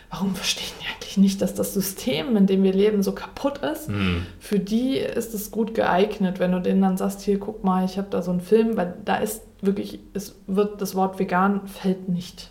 [0.10, 3.88] warum verstehen die eigentlich nicht, dass das System, in dem wir leben, so kaputt ist?
[3.88, 4.26] Mhm.
[4.42, 7.98] Für die ist es gut geeignet, wenn du denen dann sagst, hier, guck mal, ich
[7.98, 12.10] habe da so einen Film, weil da ist wirklich, es wird das Wort vegan fällt
[12.10, 12.50] nicht.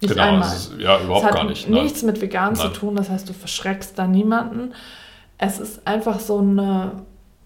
[0.00, 0.54] Nicht genau, einmal.
[0.54, 1.68] Ist, ja, überhaupt gar nicht.
[1.68, 1.84] Nein.
[1.84, 2.56] nichts mit vegan Nein.
[2.56, 4.72] zu tun, das heißt, du verschreckst da niemanden.
[5.38, 6.92] Es ist einfach so, eine,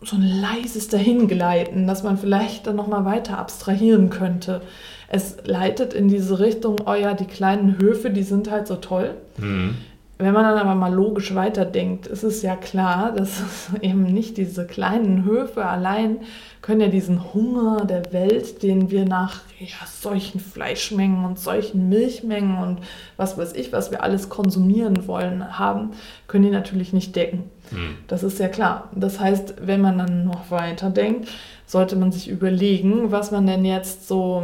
[0.02, 4.62] so ein leises Dahingleiten, dass man vielleicht dann nochmal weiter abstrahieren könnte.
[5.08, 9.14] Es leitet in diese Richtung, oh ja, die kleinen Höfe, die sind halt so toll.
[9.38, 9.76] Mhm.
[10.20, 14.66] Wenn man dann aber mal logisch weiterdenkt, ist es ja klar, dass eben nicht diese
[14.66, 16.18] kleinen Höfe allein
[16.60, 22.58] können ja diesen Hunger der Welt, den wir nach ja, solchen Fleischmengen und solchen Milchmengen
[22.58, 22.80] und
[23.16, 25.92] was weiß ich, was wir alles konsumieren wollen, haben,
[26.26, 27.44] können die natürlich nicht decken.
[27.70, 27.96] Hm.
[28.08, 28.90] Das ist ja klar.
[28.94, 31.28] Das heißt, wenn man dann noch weiter denkt,
[31.66, 34.42] sollte man sich überlegen, was man denn jetzt so.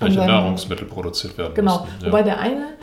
[0.00, 1.54] Welche Nahrungsmittel produziert werden.
[1.54, 1.86] Genau.
[2.00, 2.08] Ja.
[2.08, 2.73] Wobei der eine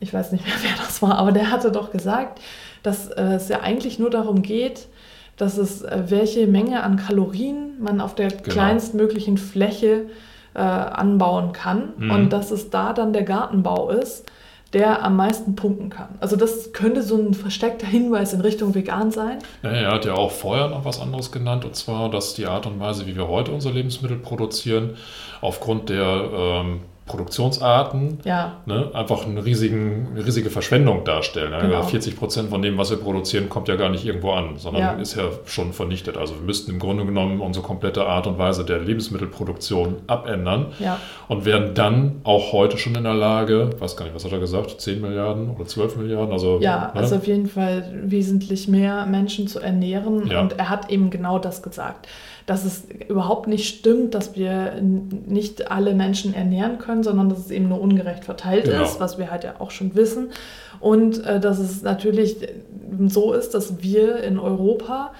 [0.00, 2.40] ich weiß nicht mehr, wer das war, aber der hatte doch gesagt,
[2.82, 4.88] dass äh, es ja eigentlich nur darum geht,
[5.36, 8.42] dass es äh, welche Menge an Kalorien man auf der genau.
[8.42, 10.06] kleinstmöglichen Fläche
[10.54, 12.10] äh, anbauen kann mhm.
[12.10, 14.30] und dass es da dann der Gartenbau ist,
[14.74, 16.08] der am meisten punkten kann.
[16.20, 19.38] Also das könnte so ein versteckter Hinweis in Richtung vegan sein.
[19.62, 22.66] Ja, er hat ja auch vorher noch was anderes genannt, und zwar, dass die Art
[22.66, 24.96] und Weise, wie wir heute unsere Lebensmittel produzieren,
[25.40, 28.62] aufgrund der ähm, Produktionsarten ja.
[28.64, 31.50] ne, einfach eine, riesigen, eine riesige Verschwendung darstellen.
[31.50, 31.58] Ne?
[31.60, 31.82] Genau.
[31.82, 34.92] 40 Prozent von dem, was wir produzieren, kommt ja gar nicht irgendwo an, sondern ja.
[34.92, 36.16] ist ja schon vernichtet.
[36.16, 40.98] Also wir müssten im Grunde genommen unsere komplette Art und Weise der Lebensmittelproduktion abändern ja.
[41.28, 44.38] und wären dann auch heute schon in der Lage, weiß gar nicht, was hat er
[44.38, 46.32] gesagt, 10 Milliarden oder 12 Milliarden?
[46.32, 47.00] Also, ja, ne?
[47.00, 50.32] also auf jeden Fall wesentlich mehr Menschen zu ernähren.
[50.32, 52.08] Und er hat eben genau das gesagt
[52.46, 57.50] dass es überhaupt nicht stimmt, dass wir nicht alle Menschen ernähren können, sondern dass es
[57.50, 58.84] eben nur ungerecht verteilt genau.
[58.84, 60.30] ist, was wir halt ja auch schon wissen.
[60.80, 62.36] Und äh, dass es natürlich
[63.08, 65.12] so ist, dass wir in Europa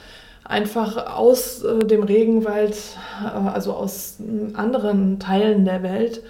[0.44, 2.76] einfach aus äh, dem Regenwald,
[3.22, 4.18] äh, also aus
[4.52, 6.22] anderen Teilen der Welt,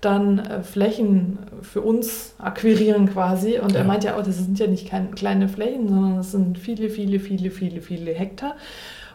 [0.00, 3.60] dann äh, Flächen für uns akquirieren quasi.
[3.60, 3.78] Und ja.
[3.78, 7.20] er meint ja auch, das sind ja nicht kleine Flächen, sondern es sind viele, viele,
[7.20, 8.56] viele, viele, viele Hektar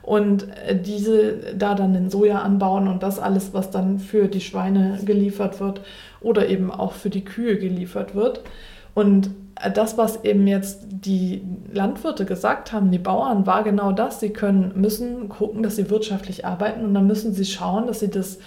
[0.06, 4.41] und äh, diese da dann den Soja anbauen und das alles, was dann für die
[4.41, 5.82] Schweine geliefert wird
[6.22, 8.41] oder eben auch für die Kühe geliefert wird.
[8.94, 11.41] Und äh, das, was eben jetzt die
[11.74, 14.20] Landwirte gesagt haben, die Bauern, war genau das.
[14.20, 18.12] Sie können, müssen gucken, dass sie wirtschaftlich arbeiten und dann müssen sie schauen, dass sie
[18.12, 18.38] das,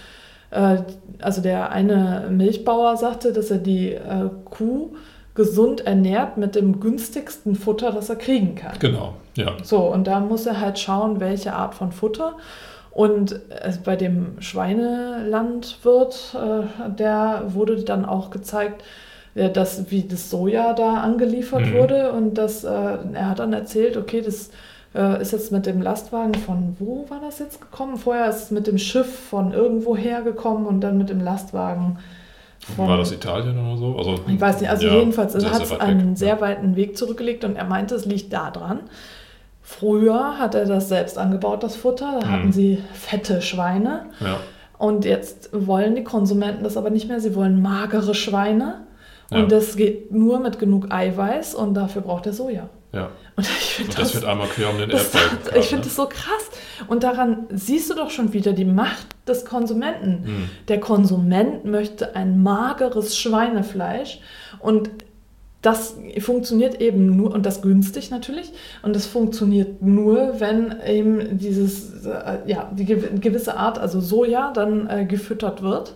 [0.51, 0.77] äh,
[1.21, 3.97] also der eine Milchbauer sagte, dass er die
[4.45, 4.95] Kuh
[5.35, 8.77] gesund ernährt mit dem günstigsten Futter, das er kriegen kann.
[8.79, 9.53] Genau, ja.
[9.63, 12.35] So, und da muss er halt schauen, welche Art von Futter.
[12.91, 18.83] Und äh, bei dem Schweinelandwirt, äh, der wurde dann auch gezeigt,
[19.35, 21.73] äh, dass, wie das Soja da angeliefert mhm.
[21.73, 22.11] wurde.
[22.11, 24.49] Und das, er hat dann erzählt, okay, das
[25.21, 27.97] ist jetzt mit dem Lastwagen von wo war das jetzt gekommen?
[27.97, 31.99] Vorher ist es mit dem Schiff von irgendwo hergekommen und dann mit dem Lastwagen
[32.77, 33.97] War das Italien oder so?
[33.97, 36.17] Also, ich weiß nicht, also ja, jedenfalls hat es einen weg.
[36.17, 38.81] sehr weiten Weg zurückgelegt und er meinte, es liegt daran.
[39.61, 42.19] Früher hat er das selbst angebaut, das Futter.
[42.21, 44.07] Da hatten sie fette Schweine.
[44.19, 44.37] Ja.
[44.77, 47.19] Und jetzt wollen die Konsumenten das aber nicht mehr.
[47.19, 48.81] Sie wollen magere Schweine.
[49.29, 49.45] Und Ja.
[49.45, 52.69] das geht nur mit genug Eiweiß und dafür braucht er Soja.
[52.91, 53.11] Ja.
[53.35, 55.83] Und ich Und das, wird einmal quer um den das, Erdball ich gekarrt, finde ne?
[55.85, 56.49] das so krass.
[56.87, 60.23] Und daran siehst du doch schon wieder die Macht des Konsumenten.
[60.25, 60.49] Hm.
[60.67, 64.19] Der Konsument möchte ein mageres Schweinefleisch
[64.59, 64.89] und
[65.61, 72.05] das funktioniert eben nur, und das günstig natürlich, und das funktioniert nur, wenn eben dieses,
[72.05, 75.95] äh, ja, die gew- gewisse Art, also Soja, dann äh, gefüttert wird.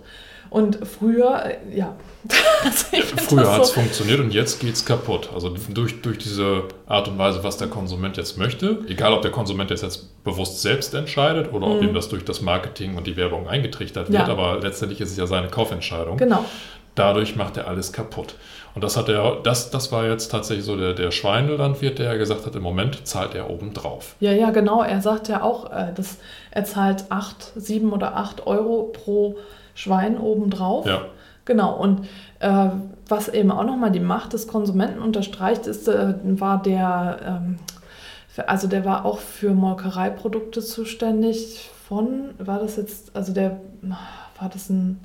[0.53, 1.95] Und früher, äh, ja.
[2.29, 5.29] Find Früher hat es so- funktioniert und jetzt geht es kaputt.
[5.33, 9.31] Also durch, durch diese Art und Weise, was der Konsument jetzt möchte, egal ob der
[9.31, 13.17] Konsument jetzt, jetzt bewusst selbst entscheidet oder ob ihm das durch das Marketing und die
[13.17, 14.27] Werbung eingetrichtert wird, Mhm.
[14.29, 14.31] Ja.
[14.33, 16.17] aber letztendlich ist es ja seine Kaufentscheidung.
[16.17, 16.45] Genau.
[16.95, 18.35] Dadurch macht er alles kaputt.
[18.75, 22.45] Und das hat er, das, das war jetzt tatsächlich so der, der Schweinelandwirt, der gesagt
[22.45, 24.15] hat, im Moment zahlt er obendrauf.
[24.19, 24.83] Ja, ja, genau.
[24.83, 26.17] Er sagt ja auch, äh, dass
[26.51, 29.37] er zahlt 8, 7 oder 8 Euro pro
[29.75, 30.85] Schwein obendrauf.
[30.85, 31.01] Ja.
[31.45, 31.75] Genau.
[31.75, 32.07] Und
[32.39, 32.69] äh,
[33.07, 37.59] was eben auch nochmal die Macht des Konsumenten unterstreicht, ist, äh, war der, ähm,
[38.29, 44.49] für, also der war auch für Molkereiprodukte zuständig von, war das jetzt, also der, war
[44.49, 44.99] das ein,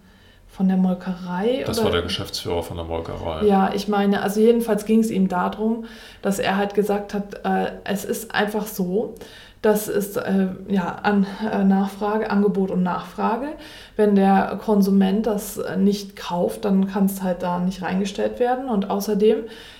[0.48, 1.62] von der Molkerei?
[1.66, 1.86] Das oder?
[1.86, 3.44] war der Geschäftsführer von der Molkerei.
[3.44, 5.84] Ja, ich meine, also jedenfalls ging es ihm darum,
[6.22, 9.14] dass er halt gesagt hat, äh, es ist einfach so,
[9.62, 13.48] dass es äh, ja, an äh, Nachfrage, Angebot und Nachfrage,
[13.96, 18.68] wenn der Konsument das äh, nicht kauft, dann kann es halt da nicht reingestellt werden.
[18.68, 19.38] Und außerdem,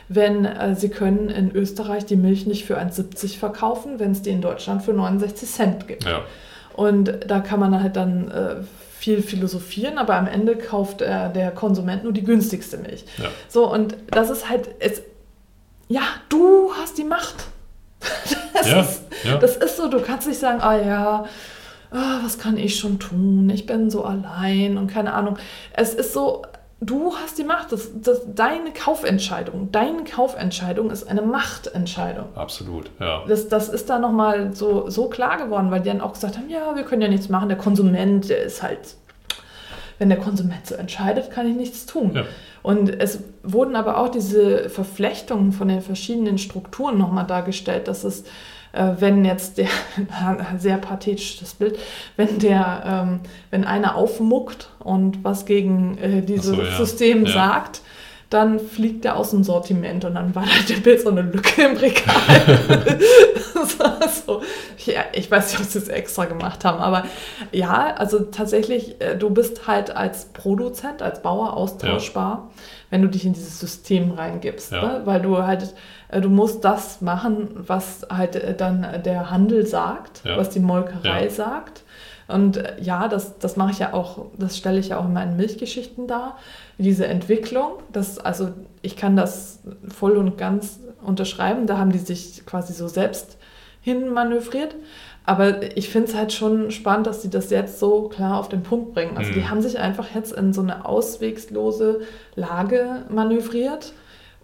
[0.08, 4.30] wenn äh, sie können in Österreich die Milch nicht für 1,70 verkaufen, wenn es die
[4.30, 6.04] in Deutschland für 69 Cent gibt.
[6.04, 6.22] Ja.
[6.74, 8.56] Und da kann man halt dann äh,
[8.98, 13.04] viel philosophieren, aber am Ende kauft äh, der Konsument nur die günstigste Milch.
[13.18, 13.26] Ja.
[13.48, 15.02] So, und das ist halt, es,
[15.88, 17.46] ja, du hast die Macht.
[18.54, 19.36] Das, Ja, ist, ja.
[19.36, 21.24] das ist so, du kannst nicht sagen, ah ja,
[21.92, 23.48] ah, was kann ich schon tun?
[23.50, 25.38] Ich bin so allein und keine Ahnung.
[25.74, 26.42] Es ist so,
[26.80, 27.72] du hast die Macht.
[27.72, 32.26] Das, das, deine Kaufentscheidung, deine Kaufentscheidung ist eine Machtentscheidung.
[32.34, 33.24] Absolut, ja.
[33.28, 36.48] Das, das ist da nochmal so, so klar geworden, weil die dann auch gesagt haben,
[36.48, 38.96] ja, wir können ja nichts machen, der Konsument, der ist halt,
[39.98, 42.12] wenn der Konsument so entscheidet, kann ich nichts tun.
[42.14, 42.24] Ja.
[42.62, 48.24] Und es wurden aber auch diese Verflechtungen von den verschiedenen Strukturen nochmal dargestellt, dass es,
[48.72, 49.68] äh, wenn jetzt der,
[50.58, 51.78] sehr pathetisch das Bild,
[52.16, 56.76] wenn der, ähm, wenn einer aufmuckt und was gegen äh, dieses so, ja.
[56.76, 57.32] System Ja.
[57.32, 57.80] sagt,
[58.30, 61.62] dann fliegt er aus dem Sortiment und dann war da der Bild so eine Lücke
[61.62, 62.58] im Regal.
[64.26, 64.42] so,
[64.86, 67.04] ja, ich weiß nicht, ob sie es extra gemacht haben, aber
[67.52, 72.50] ja, also tatsächlich, äh, du bist halt als Produzent, als Bauer austauschbar,
[72.90, 74.82] wenn du dich in dieses System reingibst, Ja.
[74.82, 75.00] ne?
[75.04, 75.74] weil du halt,
[76.08, 80.36] äh, du musst das machen, was halt äh, dann der Handel sagt, Ja.
[80.36, 81.30] was die Molkerei Ja.
[81.30, 81.82] sagt.
[82.28, 85.12] Und äh, ja, das, das mache ich ja auch, das stelle ich ja auch in
[85.14, 86.36] meinen Milchgeschichten dar.
[86.76, 88.50] Diese Entwicklung, das, also
[88.82, 91.66] ich kann das voll und ganz unterschreiben.
[91.66, 93.38] Da haben die sich quasi so selbst
[93.80, 94.74] hin manövriert.
[95.24, 98.62] Aber ich finde es halt schon spannend, dass sie das jetzt so klar auf den
[98.62, 99.16] Punkt bringen.
[99.16, 99.50] Also die Mhm.
[99.50, 102.00] haben sich einfach jetzt in so eine auswegslose
[102.34, 103.92] Lage manövriert.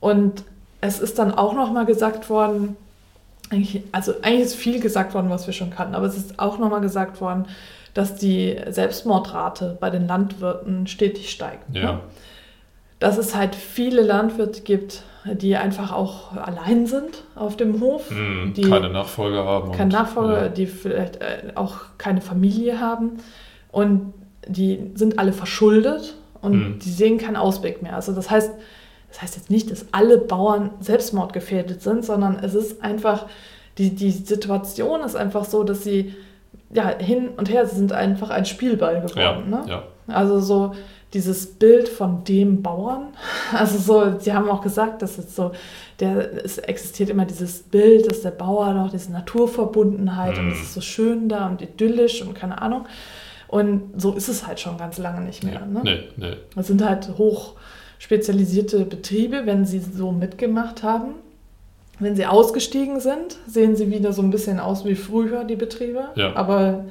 [0.01, 0.44] Und
[0.81, 2.77] es ist dann auch nochmal gesagt worden,
[3.50, 6.59] eigentlich, also eigentlich ist viel gesagt worden, was wir schon kannten, aber es ist auch
[6.59, 7.46] nochmal gesagt worden,
[7.92, 11.74] dass die Selbstmordrate bei den Landwirten stetig steigt.
[11.74, 11.92] Ja.
[11.92, 12.00] Ne?
[12.98, 18.52] Dass es halt viele Landwirte gibt, die einfach auch allein sind auf dem Hof, Hm,
[18.57, 19.72] die keine Nachfolger haben.
[19.72, 20.48] keinen und- Nachfolger, Ja.
[20.48, 23.18] die vielleicht äh, auch keine Familie haben
[23.72, 24.12] und
[24.46, 26.78] die sind alle verschuldet und Mhm.
[26.78, 27.94] die sehen keinen Ausweg mehr.
[27.94, 28.52] Also das heißt,
[29.14, 33.27] das heißt jetzt nicht, dass alle Bauern selbstmordgefährdet sind, sondern es ist einfach,
[33.79, 36.16] die, die Situation ist einfach so, dass sie
[36.72, 39.53] ja, hin und her sie sind einfach ein Spielball geworden.
[39.53, 39.62] Ja, ne?
[39.68, 39.83] ja.
[40.09, 40.74] Also so
[41.12, 43.14] dieses Bild von dem Bauern,
[43.57, 45.53] also so, sie haben auch gesagt, dass es so,
[46.00, 50.53] der, es existiert immer dieses Bild, dass der Bauer doch diese Naturverbundenheit und Mhm.
[50.53, 52.87] es ist so schön da und idyllisch und keine Ahnung.
[53.46, 55.55] Und so ist es halt schon ganz lange nicht mehr.
[55.55, 55.66] Ja.
[55.66, 55.81] Ne?
[55.85, 56.37] Nee, nee.
[56.57, 57.55] Das sind halt hoch
[58.04, 61.14] spezialisierte Betriebe, wenn sie so mitgemacht haben.
[61.98, 66.09] Wenn sie ausgestiegen sind, sehen sie wieder so ein bisschen aus wie früher, die Betriebe.
[66.14, 66.36] Ja.
[66.36, 66.84] Aber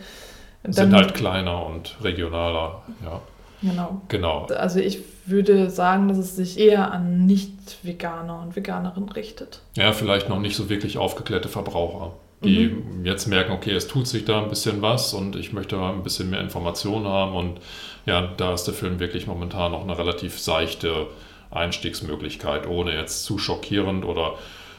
[0.67, 2.81] Sind halt kleiner und regionaler.
[3.03, 3.21] Ja,
[3.61, 4.01] Genau.
[4.07, 4.45] genau.
[4.57, 9.61] Also ich würde sagen, dass es sich eher an Nicht-Veganer und Veganerinnen richtet.
[9.75, 14.25] Ja, vielleicht noch nicht so wirklich aufgeklärte Verbraucher, die jetzt merken, okay, es tut sich
[14.25, 17.35] da ein bisschen was und ich möchte ein bisschen mehr Informationen haben.
[17.35, 17.59] Und
[18.05, 21.07] ja, da ist der Film wirklich momentan noch eine relativ seichte
[21.51, 24.35] Einstiegsmöglichkeit, ohne jetzt zu schockierend oder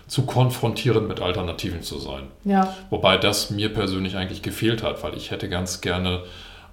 [0.06, 2.24] zu konfrontierend mit Alternativen zu sein.
[2.44, 6.22] Ja, Wobei das mir persönlich eigentlich gefehlt hat, weil ich hätte ganz gerne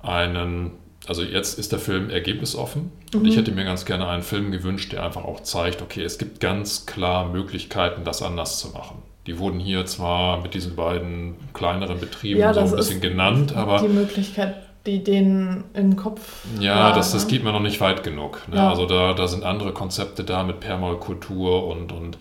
[0.02, 0.72] einen
[1.08, 4.93] also jetzt ist der Film ergebnisoffen und ich hätte mir ganz gerne einen Film gewünscht,
[4.93, 9.02] der einfach auch zeigt, okay, es gibt ganz klar Möglichkeiten, das anders zu machen.
[9.28, 13.80] Die wurden hier zwar mit diesen beiden kleineren Betrieben Ja, so ein bisschen genannt, aber
[13.82, 14.56] die Möglichkeit,
[14.86, 16.44] die denen im Kopf.
[16.60, 17.30] ja, war, das, das ne?
[17.32, 18.42] geht mir noch nicht weit genug.
[18.50, 18.58] Ne?
[18.58, 18.70] Ja.
[18.70, 22.18] Also da, da sind andere Konzepte da mit Permakultur und, und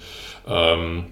[0.47, 1.07] ähm,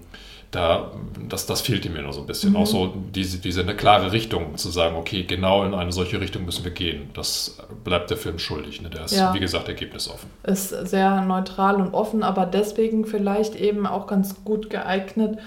[0.51, 0.91] da,
[1.27, 2.51] das, das fehlte mir noch so ein bisschen.
[2.51, 2.55] Mhm.
[2.57, 6.45] Auch so diese, diese eine klare Richtung zu sagen, okay, genau in eine solche Richtung
[6.45, 7.09] müssen wir gehen.
[7.13, 8.81] Das bleibt der Film schuldig.
[8.81, 8.89] Ne?
[8.89, 9.33] Der ist, Ja.
[9.33, 10.29] wie gesagt, ergebnisoffen.
[10.43, 15.37] ist sehr neutral und offen, aber deswegen vielleicht eben auch ganz gut geeignet,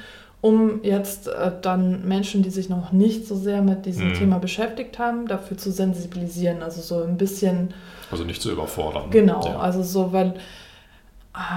[0.43, 4.15] um jetzt äh, dann Menschen, die sich noch nicht so sehr mit diesem Mhm.
[4.15, 6.63] Thema beschäftigt haben, dafür zu sensibilisieren.
[6.63, 7.73] Also so ein bisschen,
[8.11, 9.11] Also nicht zu überfordern.
[9.11, 9.59] genau, Ja.
[9.61, 10.35] also so, weil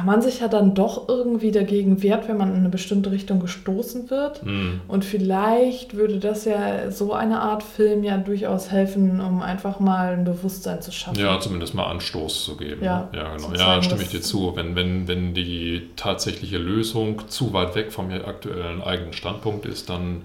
[0.06, 4.10] man sich ja dann doch irgendwie dagegen wehrt, wenn man in eine bestimmte Richtung gestoßen
[4.10, 4.46] wird.
[4.46, 4.80] Mhm.
[4.88, 10.14] Und vielleicht würde das ja so eine Art Film ja durchaus helfen, um einfach mal
[10.14, 11.20] ein Bewusstsein zu schaffen.
[11.20, 12.86] Ja, zumindest mal Anstoß zu geben.
[12.86, 13.54] Ja, ja genau.
[13.54, 14.56] Ja, stimme ich dir zu.
[14.56, 20.22] Wenn, wenn, wenn die tatsächliche Lösung zu weit weg vom aktuellen eigenen Standpunkt ist, dann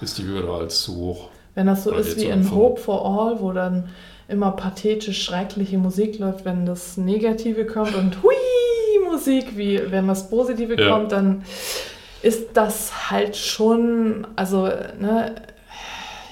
[0.00, 1.28] ist die Hürde als zu hoch.
[1.54, 2.50] Wenn das so ist wie in.
[2.50, 3.90] Hope for All, wo dann
[4.28, 8.32] immer pathetisch schreckliche Musik läuft, wenn das Negative kommt und hui
[9.04, 10.90] Musik, wie wenn was Positive Ja.
[10.90, 11.42] kommt, dann
[12.22, 14.64] ist das halt schon, also
[14.98, 15.34] ne,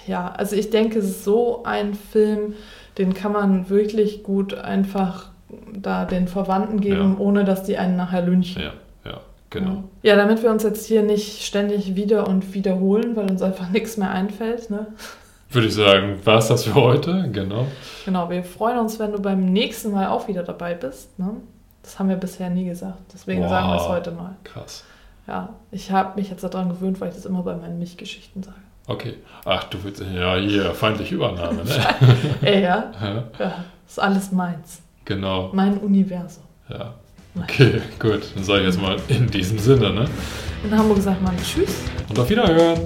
[0.07, 2.55] ja, also ich denke, so ein Film,
[2.99, 5.31] den kann man wirklich gut einfach
[5.75, 7.19] da den Verwandten geben, Ja.
[7.25, 8.63] ohne dass die einen nachher lynchen.
[8.63, 8.73] Ja,
[9.05, 9.21] ja,
[9.51, 9.85] genau.
[10.03, 13.97] Ja, damit wir uns jetzt hier nicht ständig wieder und wiederholen, weil uns einfach nichts
[13.97, 14.71] mehr einfällt.
[14.71, 14.87] Ne?
[15.51, 17.29] Würde ich sagen, war es das für heute?
[17.31, 17.67] Genau.
[18.07, 21.19] Genau, wir freuen uns, wenn du beim nächsten Mal auch wieder dabei bist.
[21.19, 21.37] Ne?
[21.83, 23.51] Das haben wir bisher nie gesagt, deswegen Wow.
[23.51, 24.37] sagen wir es heute mal.
[24.45, 24.85] Krass.
[25.27, 28.57] Ja, ich habe mich jetzt daran gewöhnt, weil ich das immer bei meinen Milchgeschichten sage.
[28.87, 29.15] Okay.
[29.45, 31.71] Ach, du willst ja hier feindliche Übernahme, ne?
[32.43, 34.81] Ey, ja, ja, ja, ist alles meins.
[35.05, 35.51] genau.
[35.53, 36.43] Mein Universum.
[36.69, 36.95] Ja.
[37.41, 38.23] Okay, gut.
[38.35, 40.05] Dann sage ich jetzt mal in diesem Sinne, ne?
[40.65, 41.83] In Hamburg sagt man Tschüss.
[42.11, 42.81] Und auf Wiederhören.